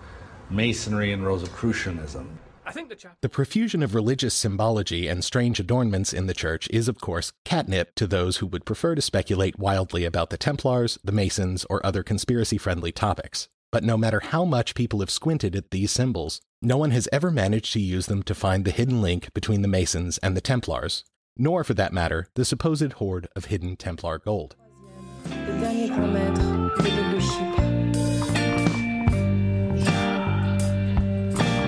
Masonry 0.51 1.13
and 1.13 1.27
Rosicrucianism. 1.27 2.39
I 2.67 2.73
think 2.73 2.89
the, 2.89 3.11
the 3.21 3.29
profusion 3.29 3.81
of 3.81 3.95
religious 3.95 4.35
symbology 4.35 5.07
and 5.07 5.23
strange 5.23 5.61
adornments 5.61 6.13
in 6.13 6.27
the 6.27 6.35
church 6.35 6.69
is, 6.73 6.89
of 6.89 7.01
course, 7.01 7.33
catnip 7.45 7.95
to 7.95 8.09
those 8.09 8.39
who 8.39 8.47
would 8.47 8.65
prefer 8.65 8.97
to 8.97 9.03
speculate 9.03 9.57
wildly 9.57 10.05
about 10.05 10.31
the 10.31 10.37
Templars, 10.37 10.99
the 11.05 11.13
Masons, 11.13 11.65
or 11.71 11.85
other 11.87 12.03
conspiracy 12.03 12.59
friendly 12.59 12.91
topics. 12.91 13.49
But 13.71 13.85
no 13.85 13.97
matter 13.97 14.19
how 14.19 14.45
much 14.45 14.75
people 14.75 14.99
have 14.99 15.11
squinted 15.11 15.55
at 15.55 15.71
these 15.71 15.93
symbols, 15.93 16.41
no 16.61 16.77
one 16.77 16.91
has 16.91 17.09
ever 17.13 17.31
managed 17.31 17.73
to 17.75 17.81
use 17.81 18.07
them 18.07 18.25
to 18.25 18.35
find 18.35 18.65
the 18.65 18.73
hidden 18.73 19.01
link 19.01 19.33
between 19.33 19.63
the 19.63 19.69
Masons 19.69 20.19
and 20.19 20.37
the 20.37 20.41
Templars, 20.41 21.05
nor, 21.37 21.63
for 21.63 21.75
that 21.75 21.93
matter, 21.93 22.27
the 22.35 22.45
supposed 22.45 22.95
hoard 22.95 23.29
of 23.37 23.45
hidden 23.45 23.77
Templar 23.77 24.19
gold. 24.19 24.57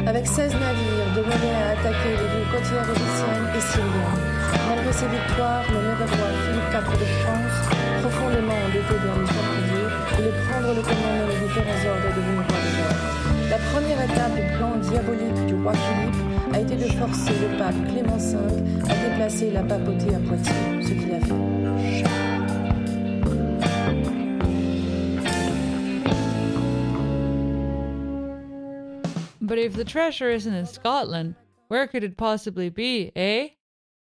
Avec 0.09 0.27
16 0.27 0.55
navires, 0.55 1.13
De 1.15 1.21
Gaulle 1.21 1.53
a 1.53 1.77
attaqué 1.77 2.09
les 2.17 2.29
villes 2.33 2.49
côtières 2.49 2.89
égyptiennes 2.89 3.49
et 3.53 3.61
syriennes. 3.61 4.25
Malgré 4.67 4.91
ses 4.91 5.05
victoires, 5.05 5.65
le 5.69 5.77
roi 5.85 6.29
Philippe 6.49 6.73
IV 6.73 6.97
de 6.97 7.09
France, 7.21 7.57
profondément 8.01 8.57
endetté 8.57 8.97
dans 9.05 9.21
le 9.21 9.27
Templiers, 9.29 9.93
voulait 10.17 10.37
prendre 10.49 10.73
le 10.73 10.81
commandement 10.81 11.29
des 11.29 11.39
différents 11.45 11.83
ordres 11.93 12.09
devenus 12.17 12.41
rois 12.49 12.57
de. 12.57 13.51
La 13.53 13.61
première 13.69 14.01
étape 14.01 14.33
du 14.33 14.49
plan 14.57 14.73
diabolique 14.81 15.45
du 15.45 15.55
roi 15.61 15.73
Philippe 15.77 16.21
a 16.55 16.59
été 16.61 16.77
de 16.77 16.89
forcer 16.97 17.35
le 17.45 17.59
pape 17.59 17.77
Clément 17.93 18.17
V 18.17 18.33
à 18.89 18.95
déplacer 19.11 19.51
la 19.51 19.63
papauté 19.63 20.09
à 20.17 20.21
Poitiers, 20.25 20.89
ce 20.89 20.89
qu'il 20.89 21.13
a 21.13 21.21
fait. 21.21 21.68
But 29.59 29.65
if 29.65 29.75
the 29.75 29.85
treasure 29.85 30.31
isn't 30.31 30.55
in 30.55 30.67
Scotland, 30.67 31.35
where 31.67 31.89
could 31.89 32.05
it 32.05 32.17
possibly 32.17 32.69
be, 32.69 33.11
eh? 33.17 33.49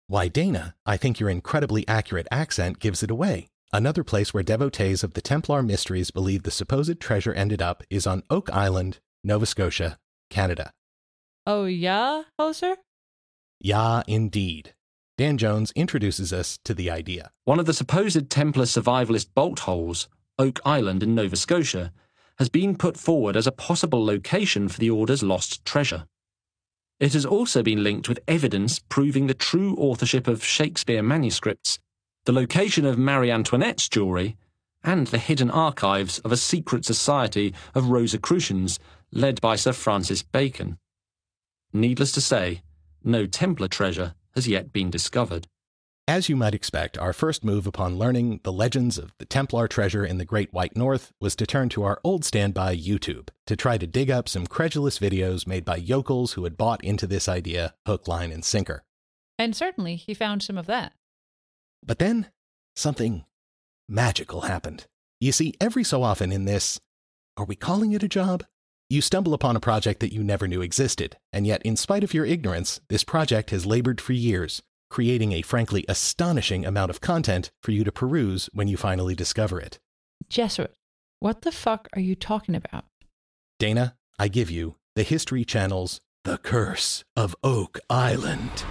Why, 0.07 0.29
Dana, 0.29 0.75
I 0.87 0.97
think 0.97 1.21
your 1.21 1.29
incredibly 1.29 1.87
accurate 1.87 2.27
accent 2.31 2.79
gives 2.79 3.03
it 3.03 3.11
away. 3.11 3.51
Another 3.71 4.03
place 4.03 4.33
where 4.33 4.43
devotees 4.43 5.05
of 5.05 5.13
the 5.13 5.21
Templar 5.21 5.63
mysteries 5.63 6.11
believe 6.11 6.45
the 6.45 6.51
supposed 6.51 6.99
treasure 7.01 7.35
ended 7.35 7.61
up 7.61 7.83
is 7.91 8.07
on 8.07 8.23
Oak 8.31 8.49
Island, 8.51 9.01
Nova 9.23 9.45
Scotia, 9.45 9.99
Canada. 10.31 10.73
Oh, 11.47 11.67
yeah, 11.67 12.23
Hoser? 12.41 12.77
Yeah, 13.61 14.05
indeed. 14.07 14.73
Dan 15.19 15.37
Jones 15.37 15.71
introduces 15.77 16.33
us 16.33 16.59
to 16.65 16.73
the 16.73 16.91
idea. 16.91 17.31
One 17.45 17.61
of 17.61 17.67
the 17.67 17.75
supposed 17.75 18.31
Templar 18.31 18.65
survivalist 18.65 19.35
bolt 19.35 19.59
holes, 19.59 20.09
Oak 20.39 20.61
Island 20.65 21.03
in 21.03 21.15
Nova 21.15 21.37
Scotia, 21.37 21.93
has 22.39 22.49
been 22.49 22.77
put 22.77 22.97
forward 22.97 23.37
as 23.37 23.47
a 23.47 23.53
possible 23.53 24.05
location 24.05 24.69
for 24.69 24.79
the 24.79 24.91
Order's 24.91 25.23
lost 25.23 25.65
treasure. 25.65 26.07
It 27.01 27.13
has 27.15 27.27
also 27.27 27.63
been 27.63 27.83
linked 27.83 28.09
with 28.09 28.21
evidence 28.29 28.79
proving 28.79 29.27
the 29.27 29.35
true 29.35 29.75
authorship 29.77 30.29
of 30.29 30.45
Shakespeare 30.45 31.03
manuscripts, 31.03 31.79
the 32.25 32.33
location 32.33 32.85
of 32.87 32.99
Marie 32.99 33.31
Antoinette's 33.31 33.89
jewellery, 33.89 34.37
and 34.85 35.09
the 35.09 35.19
hidden 35.19 35.51
archives 35.51 36.19
of 36.21 36.33
a 36.33 36.37
secret 36.37 36.85
society 36.85 37.55
of 37.75 37.91
Rosicrucians 37.91 38.79
led 39.13 39.41
by 39.41 39.57
Sir 39.57 39.73
Francis 39.73 40.23
Bacon. 40.23 40.79
Needless 41.73 42.13
to 42.13 42.21
say, 42.21 42.63
no 43.05 43.27
Templar 43.27 43.69
treasure 43.69 44.15
has 44.35 44.47
yet 44.49 44.73
been 44.73 44.91
discovered. 44.91 45.47
As 46.13 46.29
you 46.29 46.37
might 46.37 46.55
expect, 46.55 46.99
our 46.99 47.15
first 47.15 47.43
move 47.43 47.67
upon 47.67 47.97
learning 47.97 48.41
the 48.43 48.53
legends 48.53 48.99
of 48.99 49.15
the 49.17 49.25
Templar 49.25 49.67
treasure 49.67 50.05
in 50.05 50.19
the 50.19 50.27
Great 50.27 50.53
White 50.53 50.77
North 50.77 51.11
was 51.23 51.35
to 51.37 51.47
turn 51.47 51.71
to 51.71 51.85
our 51.85 52.03
old 52.05 52.23
standby 52.23 52.77
YouTube 52.77 53.31
to 53.47 53.57
try 53.57 53.79
to 53.79 53.87
dig 53.87 54.11
up 54.11 54.29
some 54.29 54.47
credulous 54.47 54.99
videos 54.99 55.47
made 55.47 55.65
by 55.65 55.77
yokels 55.77 56.35
who 56.35 56.45
had 56.45 56.59
bought 56.59 56.85
into 56.85 57.07
this 57.07 57.31
idea 57.31 57.73
hook, 57.87 58.07
line, 58.09 58.31
and 58.31 58.45
sinker. 58.45 58.85
And 59.39 59.57
certainly 59.57 59.97
he 59.97 60.13
found 60.13 60.43
some 60.43 60.59
of 60.59 60.67
that. 60.67 60.93
But 61.83 61.99
then 61.99 62.27
something 62.77 63.25
magical 63.89 64.43
happened. 64.43 64.85
You 65.19 65.33
see, 65.33 65.55
every 65.63 65.83
so 65.83 66.03
often 66.03 66.31
in 66.31 66.45
this, 66.45 66.79
are 67.39 67.47
we 67.47 67.57
calling 67.57 67.93
it 67.93 68.03
a 68.03 68.07
job? 68.07 68.45
You 68.91 69.01
stumble 69.01 69.33
upon 69.33 69.57
a 69.57 69.61
project 69.61 70.01
that 70.01 70.13
you 70.13 70.23
never 70.23 70.47
knew 70.47 70.61
existed, 70.61 71.17
and 71.33 71.47
yet, 71.47 71.63
in 71.63 71.75
spite 71.75 72.05
of 72.05 72.13
your 72.13 72.27
ignorance, 72.27 72.83
this 72.91 73.03
project 73.03 73.49
has 73.49 73.65
labored 73.65 73.99
for 73.99 74.13
years, 74.13 74.61
creating 74.93 75.33
a 75.33 75.41
frankly 75.41 75.87
astonishing 75.89 76.67
amount 76.67 76.91
of 76.91 77.01
content 77.01 77.51
for 77.63 77.73
you 77.73 77.83
to 77.83 77.91
peruse 77.91 78.51
when 78.53 78.69
you 78.69 78.77
finally 78.77 79.15
discover 79.15 79.59
it. 79.59 79.81
Jesuit, 80.29 80.75
what 81.19 81.41
the 81.41 81.51
fuck 81.51 81.89
are 81.95 82.01
you 82.01 82.15
talking 82.15 82.55
about? 82.55 82.85
Dana, 83.59 83.97
I 84.19 84.29
give 84.29 84.51
you 84.51 84.77
the 84.95 85.03
History 85.03 85.47
Channel's 85.47 86.03
The 86.25 86.37
Curse 86.37 87.05
of 87.17 87.35
Oak 87.43 87.81
Island. 87.89 88.65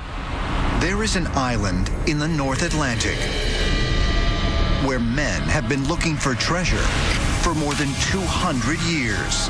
There 0.80 1.02
is 1.02 1.16
an 1.16 1.26
island 1.34 1.92
in 2.06 2.20
the 2.20 2.28
North 2.28 2.62
Atlantic 2.62 3.18
where 4.88 5.00
men 5.00 5.42
have 5.44 5.68
been 5.68 5.88
looking 5.88 6.16
for 6.16 6.36
treasure 6.36 6.86
for 7.42 7.56
more 7.56 7.74
than 7.74 7.90
200 8.12 8.80
years. 8.82 9.50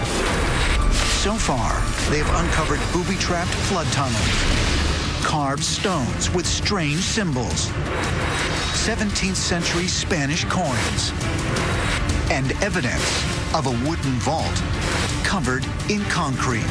So 1.20 1.34
far, 1.36 1.74
they 2.10 2.20
have 2.20 2.46
uncovered 2.46 2.80
booby-trapped 2.94 3.52
flood 3.68 3.88
tunnels, 3.88 4.81
carved 5.24 5.64
stones 5.64 6.30
with 6.32 6.46
strange 6.46 7.02
symbols, 7.02 7.68
17th 8.86 9.36
century 9.36 9.88
Spanish 9.88 10.46
coins, 10.46 11.12
and 12.30 12.52
evidence 12.64 13.24
of 13.54 13.68
a 13.68 13.88
wooden 13.88 14.14
vault 14.20 14.56
covered 15.24 15.66
in 15.90 16.02
concrete. 16.06 16.68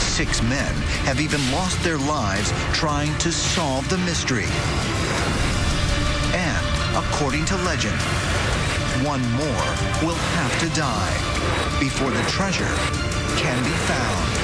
Six 0.00 0.42
men 0.42 0.74
have 1.04 1.20
even 1.20 1.40
lost 1.52 1.82
their 1.82 1.98
lives 1.98 2.52
trying 2.72 3.16
to 3.18 3.32
solve 3.32 3.88
the 3.88 3.98
mystery. 3.98 4.46
And 6.34 6.66
according 6.96 7.44
to 7.46 7.56
legend, 7.64 8.00
one 9.06 9.22
more 9.32 9.68
will 10.02 10.20
have 10.36 10.60
to 10.60 10.68
die 10.78 11.78
before 11.80 12.10
the 12.10 12.22
treasure 12.30 12.74
can 13.36 13.62
be 13.64 13.70
found. 13.86 14.41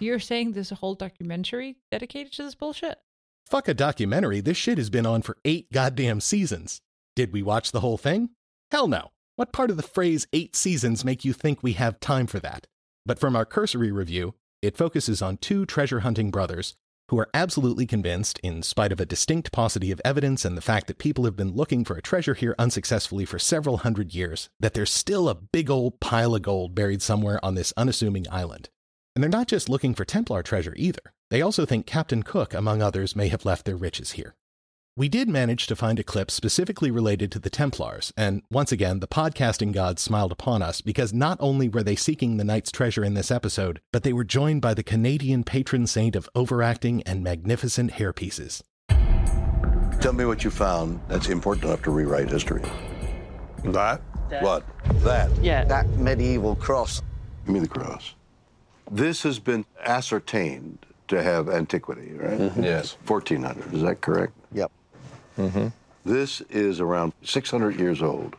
You're 0.00 0.20
saying 0.20 0.52
there's 0.52 0.70
a 0.70 0.76
whole 0.76 0.94
documentary 0.94 1.76
dedicated 1.90 2.32
to 2.34 2.44
this 2.44 2.54
bullshit? 2.54 2.98
Fuck 3.46 3.66
a 3.66 3.74
documentary, 3.74 4.40
this 4.40 4.56
shit 4.56 4.78
has 4.78 4.90
been 4.90 5.06
on 5.06 5.22
for 5.22 5.36
eight 5.44 5.72
goddamn 5.72 6.20
seasons. 6.20 6.80
Did 7.16 7.32
we 7.32 7.42
watch 7.42 7.72
the 7.72 7.80
whole 7.80 7.98
thing? 7.98 8.30
Hell 8.70 8.86
no. 8.86 9.10
What 9.34 9.52
part 9.52 9.70
of 9.70 9.76
the 9.76 9.82
phrase 9.82 10.28
eight 10.32 10.54
seasons 10.54 11.04
make 11.04 11.24
you 11.24 11.32
think 11.32 11.62
we 11.62 11.72
have 11.72 11.98
time 11.98 12.28
for 12.28 12.38
that? 12.38 12.68
But 13.06 13.18
from 13.18 13.34
our 13.34 13.44
cursory 13.44 13.90
review, 13.90 14.34
it 14.62 14.76
focuses 14.76 15.20
on 15.20 15.36
two 15.36 15.66
treasure 15.66 16.00
hunting 16.00 16.30
brothers 16.30 16.74
who 17.08 17.18
are 17.18 17.30
absolutely 17.34 17.86
convinced, 17.86 18.38
in 18.40 18.62
spite 18.62 18.92
of 18.92 19.00
a 19.00 19.06
distinct 19.06 19.50
paucity 19.50 19.90
of 19.90 20.00
evidence 20.04 20.44
and 20.44 20.56
the 20.56 20.62
fact 20.62 20.86
that 20.86 20.98
people 20.98 21.24
have 21.24 21.36
been 21.36 21.56
looking 21.56 21.84
for 21.84 21.96
a 21.96 22.02
treasure 22.02 22.34
here 22.34 22.54
unsuccessfully 22.58 23.24
for 23.24 23.38
several 23.38 23.78
hundred 23.78 24.14
years, 24.14 24.50
that 24.60 24.74
there's 24.74 24.92
still 24.92 25.28
a 25.28 25.34
big 25.34 25.70
old 25.70 25.98
pile 26.00 26.34
of 26.34 26.42
gold 26.42 26.74
buried 26.74 27.02
somewhere 27.02 27.42
on 27.44 27.54
this 27.54 27.72
unassuming 27.76 28.26
island. 28.30 28.68
And 29.18 29.22
they're 29.24 29.28
not 29.40 29.48
just 29.48 29.68
looking 29.68 29.94
for 29.94 30.04
Templar 30.04 30.44
treasure 30.44 30.74
either. 30.76 31.12
They 31.28 31.42
also 31.42 31.66
think 31.66 31.86
Captain 31.86 32.22
Cook, 32.22 32.54
among 32.54 32.82
others, 32.82 33.16
may 33.16 33.26
have 33.26 33.44
left 33.44 33.64
their 33.64 33.74
riches 33.74 34.12
here. 34.12 34.36
We 34.96 35.08
did 35.08 35.28
manage 35.28 35.66
to 35.66 35.74
find 35.74 35.98
a 35.98 36.04
clip 36.04 36.30
specifically 36.30 36.92
related 36.92 37.32
to 37.32 37.40
the 37.40 37.50
Templars, 37.50 38.12
and 38.16 38.42
once 38.48 38.70
again, 38.70 39.00
the 39.00 39.08
podcasting 39.08 39.72
gods 39.72 40.02
smiled 40.02 40.30
upon 40.30 40.62
us 40.62 40.80
because 40.80 41.12
not 41.12 41.36
only 41.40 41.68
were 41.68 41.82
they 41.82 41.96
seeking 41.96 42.36
the 42.36 42.44
knight's 42.44 42.70
treasure 42.70 43.02
in 43.02 43.14
this 43.14 43.32
episode, 43.32 43.80
but 43.92 44.04
they 44.04 44.12
were 44.12 44.22
joined 44.22 44.62
by 44.62 44.72
the 44.72 44.84
Canadian 44.84 45.42
patron 45.42 45.88
saint 45.88 46.14
of 46.14 46.28
overacting 46.36 47.02
and 47.02 47.24
magnificent 47.24 47.94
hairpieces. 47.94 48.62
Tell 50.00 50.12
me 50.12 50.26
what 50.26 50.44
you 50.44 50.50
found 50.50 51.00
that's 51.08 51.28
important 51.28 51.64
enough 51.64 51.82
to 51.82 51.90
rewrite 51.90 52.30
history. 52.30 52.62
That? 53.64 54.00
What? 54.42 54.64
That? 55.02 55.28
Yeah. 55.42 55.64
That 55.64 55.88
medieval 55.88 56.54
cross. 56.54 57.02
Give 57.44 57.54
me 57.54 57.58
the 57.58 57.66
cross. 57.66 58.14
This 58.90 59.22
has 59.22 59.38
been 59.38 59.64
ascertained 59.84 60.78
to 61.08 61.22
have 61.22 61.48
antiquity, 61.48 62.12
right? 62.14 62.38
Mhm. 62.38 62.64
Yes. 62.64 62.96
1400, 63.06 63.74
is 63.74 63.82
that 63.82 64.00
correct? 64.00 64.32
Yep. 64.52 64.70
Mm-hmm. 65.38 65.66
This 66.04 66.40
is 66.50 66.80
around 66.80 67.12
600 67.22 67.78
years 67.78 68.02
old. 68.02 68.36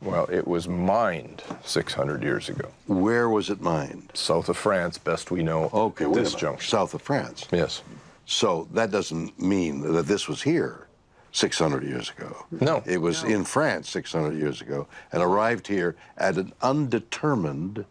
Well, 0.00 0.26
it 0.30 0.46
was 0.48 0.66
mined 0.66 1.42
600 1.64 2.22
years 2.22 2.48
ago. 2.48 2.68
Where 2.86 3.28
was 3.28 3.50
it 3.50 3.60
mined? 3.60 4.10
South 4.14 4.48
of 4.48 4.56
France, 4.56 4.98
best 4.98 5.30
we 5.30 5.42
know. 5.42 5.70
Okay, 5.72 6.04
at 6.04 6.12
this 6.14 6.30
minute. 6.32 6.38
junction. 6.40 6.68
South 6.70 6.94
of 6.94 7.02
France. 7.02 7.46
Yes. 7.52 7.82
So 8.26 8.66
that 8.72 8.90
doesn't 8.90 9.40
mean 9.40 9.80
that 9.92 10.06
this 10.06 10.26
was 10.28 10.42
here 10.42 10.88
600 11.30 11.84
years 11.84 12.10
ago. 12.10 12.34
No. 12.50 12.82
It 12.84 12.98
was 13.00 13.22
in 13.22 13.44
France 13.44 13.88
600 13.90 14.34
years 14.36 14.60
ago 14.60 14.88
and 15.12 15.22
arrived 15.22 15.68
here 15.68 15.94
at 16.18 16.36
an 16.36 16.52
undetermined 16.62 17.84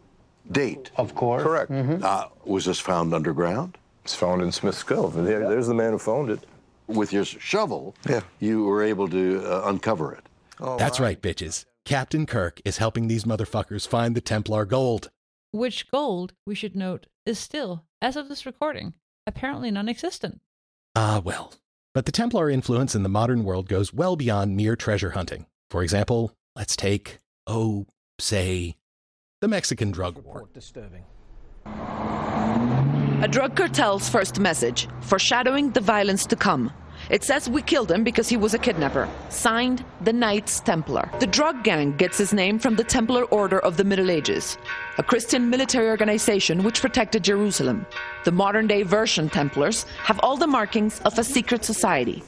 date. 0.50 0.90
Of 0.96 1.14
course. 1.14 1.42
Correct. 1.42 1.70
Uh, 1.70 2.28
was 2.44 2.64
this 2.64 2.80
found 2.80 3.14
underground? 3.14 3.78
It's 4.04 4.14
found 4.14 4.42
in 4.42 4.50
Smith's 4.52 4.82
Cove. 4.82 5.16
and 5.16 5.26
There, 5.26 5.48
there's 5.48 5.68
the 5.68 5.74
man 5.74 5.92
who 5.92 5.98
found 5.98 6.30
it. 6.30 6.40
With 6.88 7.12
your 7.12 7.24
shovel, 7.24 7.94
Yeah. 8.08 8.22
you 8.40 8.64
were 8.64 8.82
able 8.82 9.08
to 9.08 9.42
uh, 9.46 9.62
uncover 9.68 10.12
it. 10.14 10.24
That's 10.78 11.00
right, 11.00 11.20
bitches. 11.22 11.64
Captain 11.84 12.26
Kirk 12.26 12.60
is 12.64 12.78
helping 12.78 13.08
these 13.08 13.24
motherfuckers 13.24 13.86
find 13.88 14.14
the 14.14 14.20
Templar 14.20 14.64
gold. 14.64 15.10
Which 15.52 15.90
gold, 15.90 16.34
we 16.46 16.54
should 16.54 16.76
note, 16.76 17.06
is 17.24 17.38
still, 17.38 17.84
as 18.00 18.16
of 18.16 18.28
this 18.28 18.44
recording, 18.44 18.94
apparently 19.26 19.70
non 19.70 19.88
existent. 19.88 20.40
Ah, 20.94 21.20
well. 21.24 21.54
But 21.94 22.04
the 22.06 22.12
Templar 22.12 22.50
influence 22.50 22.94
in 22.94 23.02
the 23.04 23.08
modern 23.08 23.44
world 23.44 23.68
goes 23.68 23.92
well 23.94 24.16
beyond 24.16 24.56
mere 24.56 24.76
treasure 24.76 25.10
hunting. 25.10 25.46
For 25.70 25.82
example, 25.82 26.32
let's 26.56 26.76
take, 26.76 27.20
oh, 27.46 27.86
say, 28.18 28.76
the 29.42 29.48
Mexican 29.48 29.90
drug 29.90 30.24
war. 30.24 30.48
Disturbing. 30.54 31.02
A 31.66 33.28
drug 33.28 33.56
cartel's 33.56 34.08
first 34.08 34.38
message, 34.38 34.86
foreshadowing 35.00 35.72
the 35.72 35.80
violence 35.80 36.26
to 36.26 36.36
come. 36.36 36.72
It 37.10 37.24
says 37.24 37.50
we 37.50 37.60
killed 37.60 37.90
him 37.90 38.04
because 38.04 38.28
he 38.28 38.36
was 38.36 38.54
a 38.54 38.58
kidnapper. 38.58 39.08
Signed, 39.30 39.84
the 40.02 40.12
Knights 40.12 40.60
Templar. 40.60 41.10
The 41.18 41.26
drug 41.26 41.64
gang 41.64 41.96
gets 41.96 42.20
its 42.20 42.32
name 42.32 42.60
from 42.60 42.76
the 42.76 42.84
Templar 42.84 43.24
Order 43.24 43.58
of 43.58 43.76
the 43.76 43.82
Middle 43.82 44.12
Ages, 44.12 44.58
a 44.98 45.02
Christian 45.02 45.50
military 45.50 45.88
organization 45.88 46.62
which 46.62 46.80
protected 46.80 47.24
Jerusalem. 47.24 47.84
The 48.22 48.30
modern 48.30 48.68
day 48.68 48.84
version 48.84 49.28
Templars 49.28 49.86
have 50.04 50.20
all 50.22 50.36
the 50.36 50.46
markings 50.46 51.00
of 51.00 51.18
a 51.18 51.24
secret 51.24 51.64
society 51.64 52.22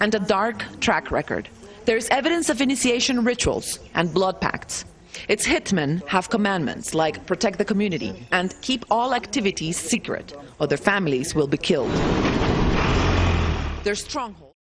and 0.00 0.12
a 0.16 0.18
dark 0.18 0.64
track 0.80 1.12
record. 1.12 1.48
There 1.84 1.96
is 1.96 2.08
evidence 2.08 2.50
of 2.50 2.60
initiation 2.60 3.22
rituals 3.22 3.78
and 3.94 4.12
blood 4.12 4.40
pacts. 4.40 4.84
Its 5.28 5.46
hitmen 5.46 6.06
have 6.08 6.30
commandments 6.30 6.94
like 6.94 7.26
protect 7.26 7.58
the 7.58 7.64
community 7.64 8.26
and 8.32 8.54
keep 8.62 8.84
all 8.90 9.14
activities 9.14 9.76
secret, 9.76 10.34
or 10.58 10.66
their 10.66 10.78
families 10.78 11.34
will 11.34 11.46
be 11.46 11.58
killed. 11.58 11.90
Their 13.84 13.94
stronghold. 13.94 14.54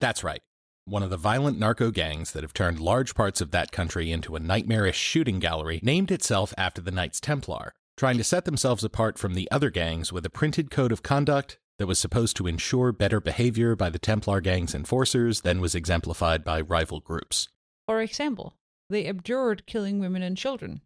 That's 0.00 0.22
right. 0.22 0.42
One 0.88 1.02
of 1.02 1.10
the 1.10 1.16
violent 1.16 1.58
narco 1.58 1.90
gangs 1.90 2.30
that 2.30 2.44
have 2.44 2.54
turned 2.54 2.78
large 2.78 3.16
parts 3.16 3.40
of 3.40 3.50
that 3.50 3.72
country 3.72 4.12
into 4.12 4.36
a 4.36 4.40
nightmarish 4.40 4.96
shooting 4.96 5.40
gallery 5.40 5.80
named 5.82 6.12
itself 6.12 6.54
after 6.56 6.80
the 6.80 6.92
Knights 6.92 7.18
Templar, 7.18 7.72
trying 7.96 8.18
to 8.18 8.22
set 8.24 8.44
themselves 8.44 8.84
apart 8.84 9.18
from 9.18 9.34
the 9.34 9.50
other 9.50 9.68
gangs 9.68 10.12
with 10.12 10.24
a 10.24 10.30
printed 10.30 10.70
code 10.70 10.92
of 10.92 11.02
conduct 11.02 11.58
that 11.80 11.88
was 11.88 11.98
supposed 11.98 12.36
to 12.36 12.46
ensure 12.46 12.92
better 12.92 13.20
behavior 13.20 13.74
by 13.74 13.90
the 13.90 13.98
Templar 13.98 14.40
gang's 14.40 14.76
enforcers 14.76 15.40
than 15.40 15.60
was 15.60 15.74
exemplified 15.74 16.44
by 16.44 16.60
rival 16.60 17.00
groups. 17.00 17.48
For 17.88 18.00
example, 18.00 18.54
they 18.88 19.06
abjured 19.06 19.66
killing 19.66 19.98
women 19.98 20.22
and 20.22 20.36
children, 20.36 20.82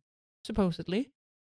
supposedly, 0.46 1.10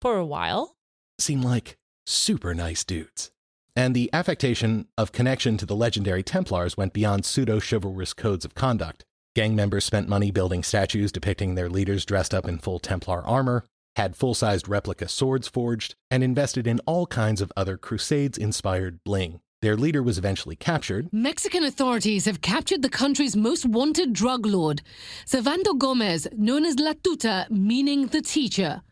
for 0.01 0.17
a 0.17 0.25
while. 0.25 0.77
Seem 1.19 1.43
like 1.43 1.77
super 2.07 2.55
nice 2.55 2.85
dudes. 2.85 3.33
And 3.81 3.97
the 3.97 4.11
affectation 4.13 4.89
of 4.99 5.11
connection 5.11 5.57
to 5.57 5.65
the 5.65 5.75
legendary 5.75 6.23
Templars 6.23 6.77
went 6.77 6.93
beyond 6.93 7.25
pseudo 7.25 7.59
chivalrous 7.59 8.13
codes 8.13 8.45
of 8.45 8.55
conduct. 8.55 9.07
Gang 9.35 9.57
members 9.57 9.87
spent 9.87 10.07
money 10.07 10.31
building 10.31 10.63
statues 10.63 11.11
depicting 11.11 11.55
their 11.55 11.71
leaders 11.71 12.05
dressed 12.05 12.35
up 12.35 12.47
in 12.47 12.59
full 12.59 12.79
Templar 12.79 13.23
armor, 13.27 13.65
had 13.97 14.17
full 14.17 14.35
sized 14.35 14.69
replica 14.69 15.09
swords 15.09 15.49
forged, 15.49 15.95
and 16.11 16.23
invested 16.23 16.67
in 16.67 16.81
all 16.81 17.07
kinds 17.07 17.41
of 17.41 17.51
other 17.57 17.79
Crusades 17.79 18.37
inspired 18.37 19.03
bling. 19.03 19.41
Their 19.63 19.79
leader 19.79 20.03
was 20.03 20.19
eventually 20.19 20.57
captured, 20.57 21.09
Mexican 21.11 21.65
authorities 21.65 22.27
have 22.27 22.43
captured 22.43 22.83
the 22.83 22.91
country's 22.91 23.35
most 23.35 23.65
wanted 23.65 24.13
drug 24.13 24.45
lord, 24.45 24.83
Servando 25.25 25.79
Gomez, 25.79 26.29
known 26.37 26.67
as 26.67 26.79
La 26.79 26.93
Tuta, 26.93 27.49
meaning 27.49 28.09
the 28.09 28.21
teacher. 28.21 28.83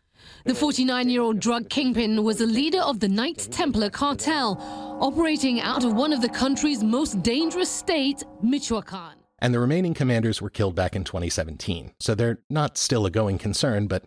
The 0.45 0.55
49 0.55 1.09
year 1.09 1.21
old 1.21 1.39
drug 1.39 1.69
kingpin 1.69 2.23
was 2.23 2.41
a 2.41 2.45
leader 2.45 2.79
of 2.79 2.99
the 2.99 3.09
Knights 3.09 3.47
Templar 3.47 3.89
cartel, 3.89 4.57
operating 5.01 5.61
out 5.61 5.83
of 5.83 5.93
one 5.93 6.13
of 6.13 6.21
the 6.21 6.29
country's 6.29 6.83
most 6.83 7.21
dangerous 7.23 7.69
states, 7.69 8.23
Michoacan. 8.41 9.15
and 9.39 9.53
the 9.53 9.59
remaining 9.59 9.93
commanders 9.93 10.41
were 10.41 10.49
killed 10.49 10.75
back 10.75 10.95
in 10.95 11.03
2017. 11.03 11.93
So 11.99 12.15
they're 12.15 12.39
not 12.49 12.77
still 12.77 13.05
a 13.05 13.11
going 13.11 13.37
concern, 13.37 13.87
but 13.87 14.03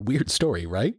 weird 0.00 0.30
story, 0.30 0.66
right? 0.66 0.94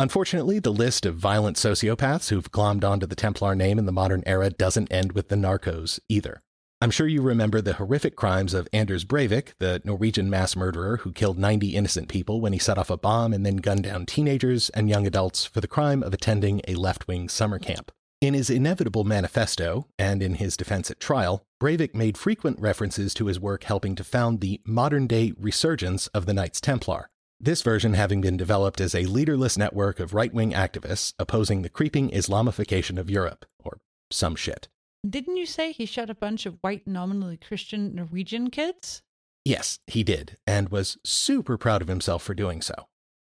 Unfortunately, 0.00 0.60
the 0.60 0.72
list 0.72 1.04
of 1.04 1.16
violent 1.16 1.56
sociopaths 1.56 2.28
who've 2.28 2.50
glommed 2.52 2.84
onto 2.84 3.06
the 3.06 3.16
Templar 3.16 3.56
name 3.56 3.78
in 3.80 3.86
the 3.86 3.92
modern 3.92 4.22
era 4.26 4.48
doesn't 4.50 4.92
end 4.92 5.12
with 5.12 5.28
the 5.28 5.34
narcos 5.34 5.98
either. 6.08 6.40
I'm 6.80 6.92
sure 6.92 7.08
you 7.08 7.22
remember 7.22 7.60
the 7.60 7.72
horrific 7.72 8.14
crimes 8.14 8.54
of 8.54 8.68
Anders 8.72 9.04
Breivik, 9.04 9.54
the 9.58 9.82
Norwegian 9.84 10.30
mass 10.30 10.54
murderer 10.54 10.98
who 10.98 11.10
killed 11.10 11.36
90 11.36 11.74
innocent 11.74 12.08
people 12.08 12.40
when 12.40 12.52
he 12.52 12.60
set 12.60 12.78
off 12.78 12.88
a 12.88 12.96
bomb 12.96 13.32
and 13.32 13.44
then 13.44 13.56
gunned 13.56 13.82
down 13.82 14.06
teenagers 14.06 14.70
and 14.70 14.88
young 14.88 15.04
adults 15.04 15.44
for 15.44 15.60
the 15.60 15.66
crime 15.66 16.04
of 16.04 16.14
attending 16.14 16.60
a 16.68 16.76
left 16.76 17.08
wing 17.08 17.28
summer 17.28 17.58
camp. 17.58 17.90
In 18.20 18.34
his 18.34 18.48
inevitable 18.48 19.02
manifesto, 19.02 19.88
and 19.98 20.22
in 20.22 20.34
his 20.34 20.56
defense 20.56 20.88
at 20.88 21.00
trial, 21.00 21.42
Breivik 21.60 21.96
made 21.96 22.16
frequent 22.16 22.60
references 22.60 23.12
to 23.14 23.26
his 23.26 23.40
work 23.40 23.64
helping 23.64 23.96
to 23.96 24.04
found 24.04 24.40
the 24.40 24.60
modern 24.64 25.08
day 25.08 25.32
resurgence 25.36 26.06
of 26.08 26.26
the 26.26 26.34
Knights 26.34 26.60
Templar. 26.60 27.10
This 27.40 27.62
version 27.62 27.94
having 27.94 28.20
been 28.20 28.36
developed 28.36 28.80
as 28.80 28.94
a 28.94 29.06
leaderless 29.06 29.58
network 29.58 29.98
of 29.98 30.14
right 30.14 30.32
wing 30.32 30.52
activists 30.52 31.12
opposing 31.18 31.62
the 31.62 31.68
creeping 31.68 32.10
Islamification 32.10 32.98
of 32.98 33.10
Europe, 33.10 33.46
or 33.64 33.80
some 34.12 34.36
shit. 34.36 34.68
Didn't 35.08 35.36
you 35.36 35.46
say 35.46 35.72
he 35.72 35.86
shot 35.86 36.10
a 36.10 36.14
bunch 36.14 36.46
of 36.46 36.58
white, 36.60 36.86
nominally 36.86 37.36
Christian 37.36 37.94
Norwegian 37.94 38.50
kids? 38.50 39.02
Yes, 39.44 39.78
he 39.86 40.02
did, 40.02 40.36
and 40.46 40.68
was 40.68 40.98
super 41.04 41.56
proud 41.56 41.82
of 41.82 41.88
himself 41.88 42.22
for 42.22 42.34
doing 42.34 42.60
so. 42.60 42.74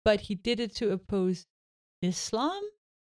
But 0.06 0.22
he 0.22 0.36
did 0.36 0.60
it 0.60 0.76
to 0.76 0.92
oppose 0.92 1.48
Islam? 2.02 2.62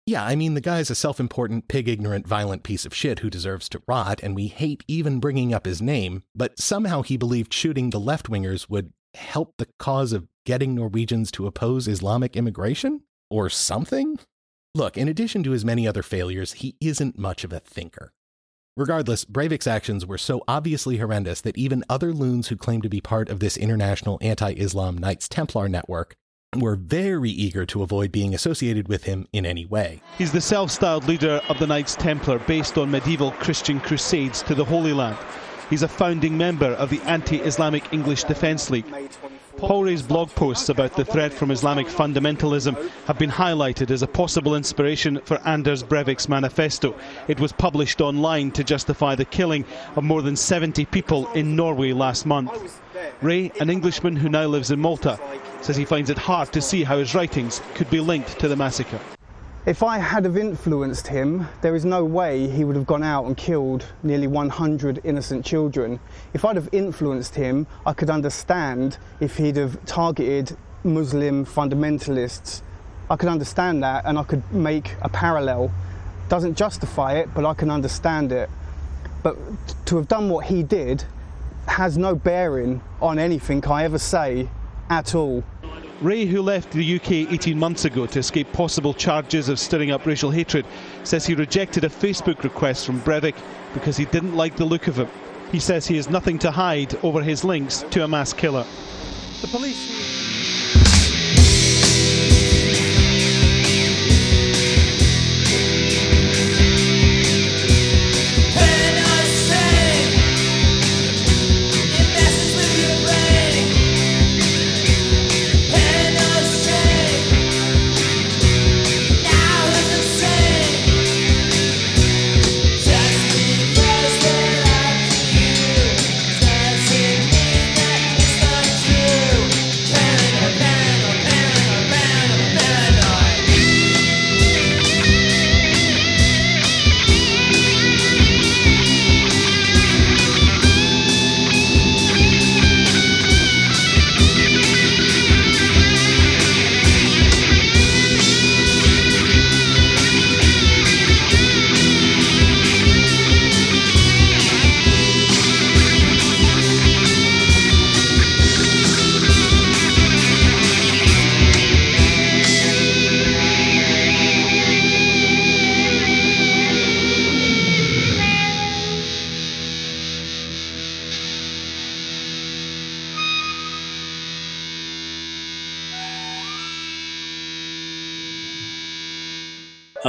Yeah, 0.06 0.24
I 0.24 0.36
mean, 0.36 0.54
the 0.54 0.60
guy's 0.60 0.90
a 0.90 0.94
self 0.94 1.20
important, 1.20 1.68
pig 1.68 1.88
ignorant, 1.88 2.26
violent 2.26 2.62
piece 2.62 2.86
of 2.86 2.94
shit 2.94 3.18
who 3.20 3.30
deserves 3.30 3.68
to 3.70 3.82
rot, 3.86 4.22
and 4.22 4.34
we 4.34 4.48
hate 4.48 4.84
even 4.88 5.20
bringing 5.20 5.52
up 5.52 5.66
his 5.66 5.82
name, 5.82 6.22
but 6.34 6.58
somehow 6.58 7.02
he 7.02 7.16
believed 7.16 7.52
shooting 7.52 7.90
the 7.90 8.00
left 8.00 8.30
wingers 8.30 8.68
would 8.70 8.92
help 9.14 9.54
the 9.58 9.68
cause 9.78 10.12
of 10.12 10.28
getting 10.46 10.74
Norwegians 10.74 11.30
to 11.32 11.46
oppose 11.46 11.88
Islamic 11.88 12.36
immigration? 12.36 13.02
Or 13.30 13.50
something? 13.50 14.18
Look, 14.74 14.96
in 14.96 15.08
addition 15.08 15.42
to 15.42 15.50
his 15.50 15.64
many 15.64 15.86
other 15.86 16.02
failures, 16.02 16.54
he 16.54 16.76
isn't 16.80 17.18
much 17.18 17.44
of 17.44 17.52
a 17.52 17.60
thinker. 17.60 18.12
Regardless, 18.78 19.24
Breivik's 19.24 19.66
actions 19.66 20.06
were 20.06 20.18
so 20.18 20.44
obviously 20.46 20.98
horrendous 20.98 21.40
that 21.40 21.58
even 21.58 21.82
other 21.88 22.12
loons 22.12 22.46
who 22.46 22.56
claim 22.56 22.80
to 22.82 22.88
be 22.88 23.00
part 23.00 23.28
of 23.28 23.40
this 23.40 23.56
international 23.56 24.20
anti 24.22 24.52
Islam 24.52 24.96
Knights 24.96 25.28
Templar 25.28 25.68
network 25.68 26.14
were 26.56 26.76
very 26.76 27.28
eager 27.28 27.66
to 27.66 27.82
avoid 27.82 28.12
being 28.12 28.36
associated 28.36 28.86
with 28.86 29.02
him 29.02 29.26
in 29.32 29.44
any 29.44 29.66
way. 29.66 30.00
He's 30.16 30.30
the 30.30 30.40
self 30.40 30.70
styled 30.70 31.08
leader 31.08 31.40
of 31.48 31.58
the 31.58 31.66
Knights 31.66 31.96
Templar 31.96 32.38
based 32.38 32.78
on 32.78 32.88
medieval 32.88 33.32
Christian 33.32 33.80
crusades 33.80 34.42
to 34.42 34.54
the 34.54 34.64
Holy 34.64 34.92
Land. 34.92 35.18
He's 35.68 35.82
a 35.82 35.88
founding 35.88 36.38
member 36.38 36.70
of 36.74 36.88
the 36.88 37.00
anti 37.00 37.38
Islamic 37.38 37.92
English 37.92 38.24
Defence 38.24 38.70
League. 38.70 38.86
Paul 39.58 39.96
blog 40.02 40.28
posts 40.30 40.68
about 40.68 40.94
the 40.94 41.04
threat 41.04 41.32
from 41.32 41.50
Islamic 41.50 41.88
fundamentalism 41.88 42.90
have 43.06 43.18
been 43.18 43.30
highlighted 43.30 43.90
as 43.90 44.02
a 44.02 44.06
possible 44.06 44.54
inspiration 44.54 45.20
for 45.24 45.40
Anders 45.46 45.82
Breivik's 45.82 46.28
manifesto. 46.28 46.94
It 47.26 47.40
was 47.40 47.50
published 47.50 48.00
online 48.00 48.52
to 48.52 48.62
justify 48.62 49.16
the 49.16 49.24
killing 49.24 49.64
of 49.96 50.04
more 50.04 50.22
than 50.22 50.36
70 50.36 50.84
people 50.86 51.30
in 51.32 51.56
Norway 51.56 51.92
last 51.92 52.24
month. 52.24 52.80
Ray, 53.20 53.50
an 53.60 53.68
Englishman 53.68 54.14
who 54.14 54.28
now 54.28 54.46
lives 54.46 54.70
in 54.70 54.78
Malta, 54.78 55.18
says 55.60 55.76
he 55.76 55.84
finds 55.84 56.08
it 56.08 56.18
hard 56.18 56.52
to 56.52 56.62
see 56.62 56.84
how 56.84 56.98
his 56.98 57.16
writings 57.16 57.60
could 57.74 57.90
be 57.90 57.98
linked 57.98 58.38
to 58.38 58.46
the 58.46 58.56
massacre. 58.56 59.00
If 59.68 59.82
I 59.82 59.98
had 59.98 60.24
have 60.24 60.38
influenced 60.38 61.08
him, 61.08 61.46
there 61.60 61.76
is 61.76 61.84
no 61.84 62.02
way 62.02 62.48
he 62.48 62.64
would 62.64 62.74
have 62.74 62.86
gone 62.86 63.02
out 63.02 63.26
and 63.26 63.36
killed 63.36 63.84
nearly 64.02 64.26
100 64.26 65.02
innocent 65.04 65.44
children. 65.44 66.00
If 66.32 66.46
I'd 66.46 66.56
have 66.56 66.70
influenced 66.72 67.34
him, 67.34 67.66
I 67.84 67.92
could 67.92 68.08
understand 68.08 68.96
if 69.20 69.36
he'd 69.36 69.58
have 69.58 69.84
targeted 69.84 70.56
Muslim 70.84 71.44
fundamentalists. 71.44 72.62
I 73.10 73.16
could 73.16 73.28
understand 73.28 73.82
that 73.82 74.06
and 74.06 74.18
I 74.18 74.22
could 74.22 74.42
make 74.50 74.94
a 75.02 75.10
parallel. 75.10 75.70
Doesn't 76.30 76.54
justify 76.54 77.16
it, 77.18 77.34
but 77.34 77.44
I 77.44 77.52
can 77.52 77.70
understand 77.70 78.32
it. 78.32 78.48
But 79.22 79.36
to 79.84 79.96
have 79.96 80.08
done 80.08 80.30
what 80.30 80.46
he 80.46 80.62
did 80.62 81.04
has 81.66 81.98
no 81.98 82.14
bearing 82.14 82.80
on 83.02 83.18
anything 83.18 83.62
I 83.66 83.84
ever 83.84 83.98
say 83.98 84.48
at 84.88 85.14
all. 85.14 85.44
Ray, 86.00 86.26
who 86.26 86.42
left 86.42 86.70
the 86.70 86.96
UK 86.96 87.32
18 87.32 87.58
months 87.58 87.84
ago 87.84 88.06
to 88.06 88.20
escape 88.20 88.52
possible 88.52 88.94
charges 88.94 89.48
of 89.48 89.58
stirring 89.58 89.90
up 89.90 90.06
racial 90.06 90.30
hatred, 90.30 90.64
says 91.02 91.26
he 91.26 91.34
rejected 91.34 91.82
a 91.82 91.88
Facebook 91.88 92.44
request 92.44 92.86
from 92.86 93.00
Breivik 93.00 93.34
because 93.74 93.96
he 93.96 94.04
didn't 94.04 94.36
like 94.36 94.56
the 94.56 94.64
look 94.64 94.86
of 94.86 94.96
him. 94.96 95.08
He 95.50 95.58
says 95.58 95.88
he 95.88 95.96
has 95.96 96.08
nothing 96.08 96.38
to 96.40 96.52
hide 96.52 96.94
over 97.02 97.20
his 97.20 97.42
links 97.42 97.84
to 97.90 98.04
a 98.04 98.08
mass 98.08 98.32
killer. 98.32 98.64
The 99.40 99.48
police. 99.48 100.27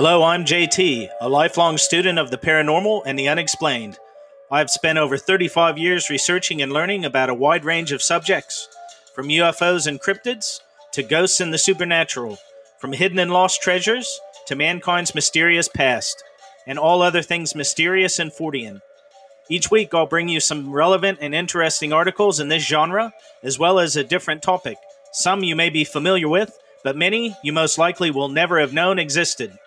Hello, 0.01 0.23
I'm 0.23 0.45
JT, 0.45 1.09
a 1.19 1.27
lifelong 1.27 1.77
student 1.77 2.17
of 2.17 2.31
the 2.31 2.37
paranormal 2.37 3.01
and 3.05 3.19
the 3.19 3.27
unexplained. 3.27 3.97
I 4.49 4.59
have 4.59 4.69
spent 4.69 4.97
over 4.97 5.17
35 5.17 5.77
years 5.77 6.09
researching 6.09 6.61
and 6.61 6.71
learning 6.71 7.03
about 7.03 7.29
a 7.29 7.33
wide 7.33 7.65
range 7.65 7.91
of 7.91 8.01
subjects, 8.01 8.69
from 9.13 9.27
UFOs 9.27 9.87
and 9.87 9.99
cryptids 9.99 10.61
to 10.93 11.03
ghosts 11.03 11.41
and 11.41 11.53
the 11.53 11.57
supernatural, 11.57 12.37
from 12.77 12.93
hidden 12.93 13.19
and 13.19 13.33
lost 13.33 13.61
treasures 13.61 14.21
to 14.45 14.55
mankind's 14.55 15.13
mysterious 15.13 15.67
past, 15.67 16.23
and 16.65 16.79
all 16.79 17.01
other 17.01 17.21
things 17.21 17.53
mysterious 17.53 18.19
and 18.19 18.31
Fortean. 18.31 18.79
Each 19.49 19.69
week, 19.69 19.93
I'll 19.93 20.05
bring 20.05 20.29
you 20.29 20.39
some 20.39 20.71
relevant 20.71 21.17
and 21.19 21.35
interesting 21.35 21.91
articles 21.91 22.39
in 22.39 22.47
this 22.47 22.65
genre, 22.65 23.11
as 23.43 23.59
well 23.59 23.79
as 23.79 23.97
a 23.97 24.05
different 24.05 24.43
topic. 24.43 24.77
Some 25.11 25.43
you 25.43 25.57
may 25.57 25.69
be 25.69 25.83
familiar 25.83 26.29
with, 26.29 26.57
but 26.85 26.95
many 26.95 27.35
you 27.43 27.51
most 27.51 27.77
likely 27.77 28.11
will 28.11 28.29
never 28.29 28.61
have 28.61 28.71
known 28.71 28.97
existed. 28.97 29.59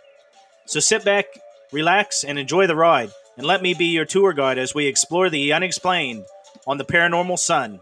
So 0.67 0.81
sit 0.81 1.05
back, 1.05 1.27
relax, 1.73 2.25
and 2.25 2.39
enjoy 2.39 2.67
the 2.67 2.77
ride, 2.77 3.11
and 3.37 3.47
let 3.47 3.63
me 3.63 3.75
be 3.75 3.87
your 3.87 4.05
tour 4.05 4.33
guide 4.33 4.59
as 4.59 4.75
we 4.75 4.87
explore 4.87 5.29
the 5.29 5.53
unexplained 5.53 6.25
on 6.67 6.79
the 6.79 6.85
Paranormal 6.85 7.39
Son. 7.39 7.81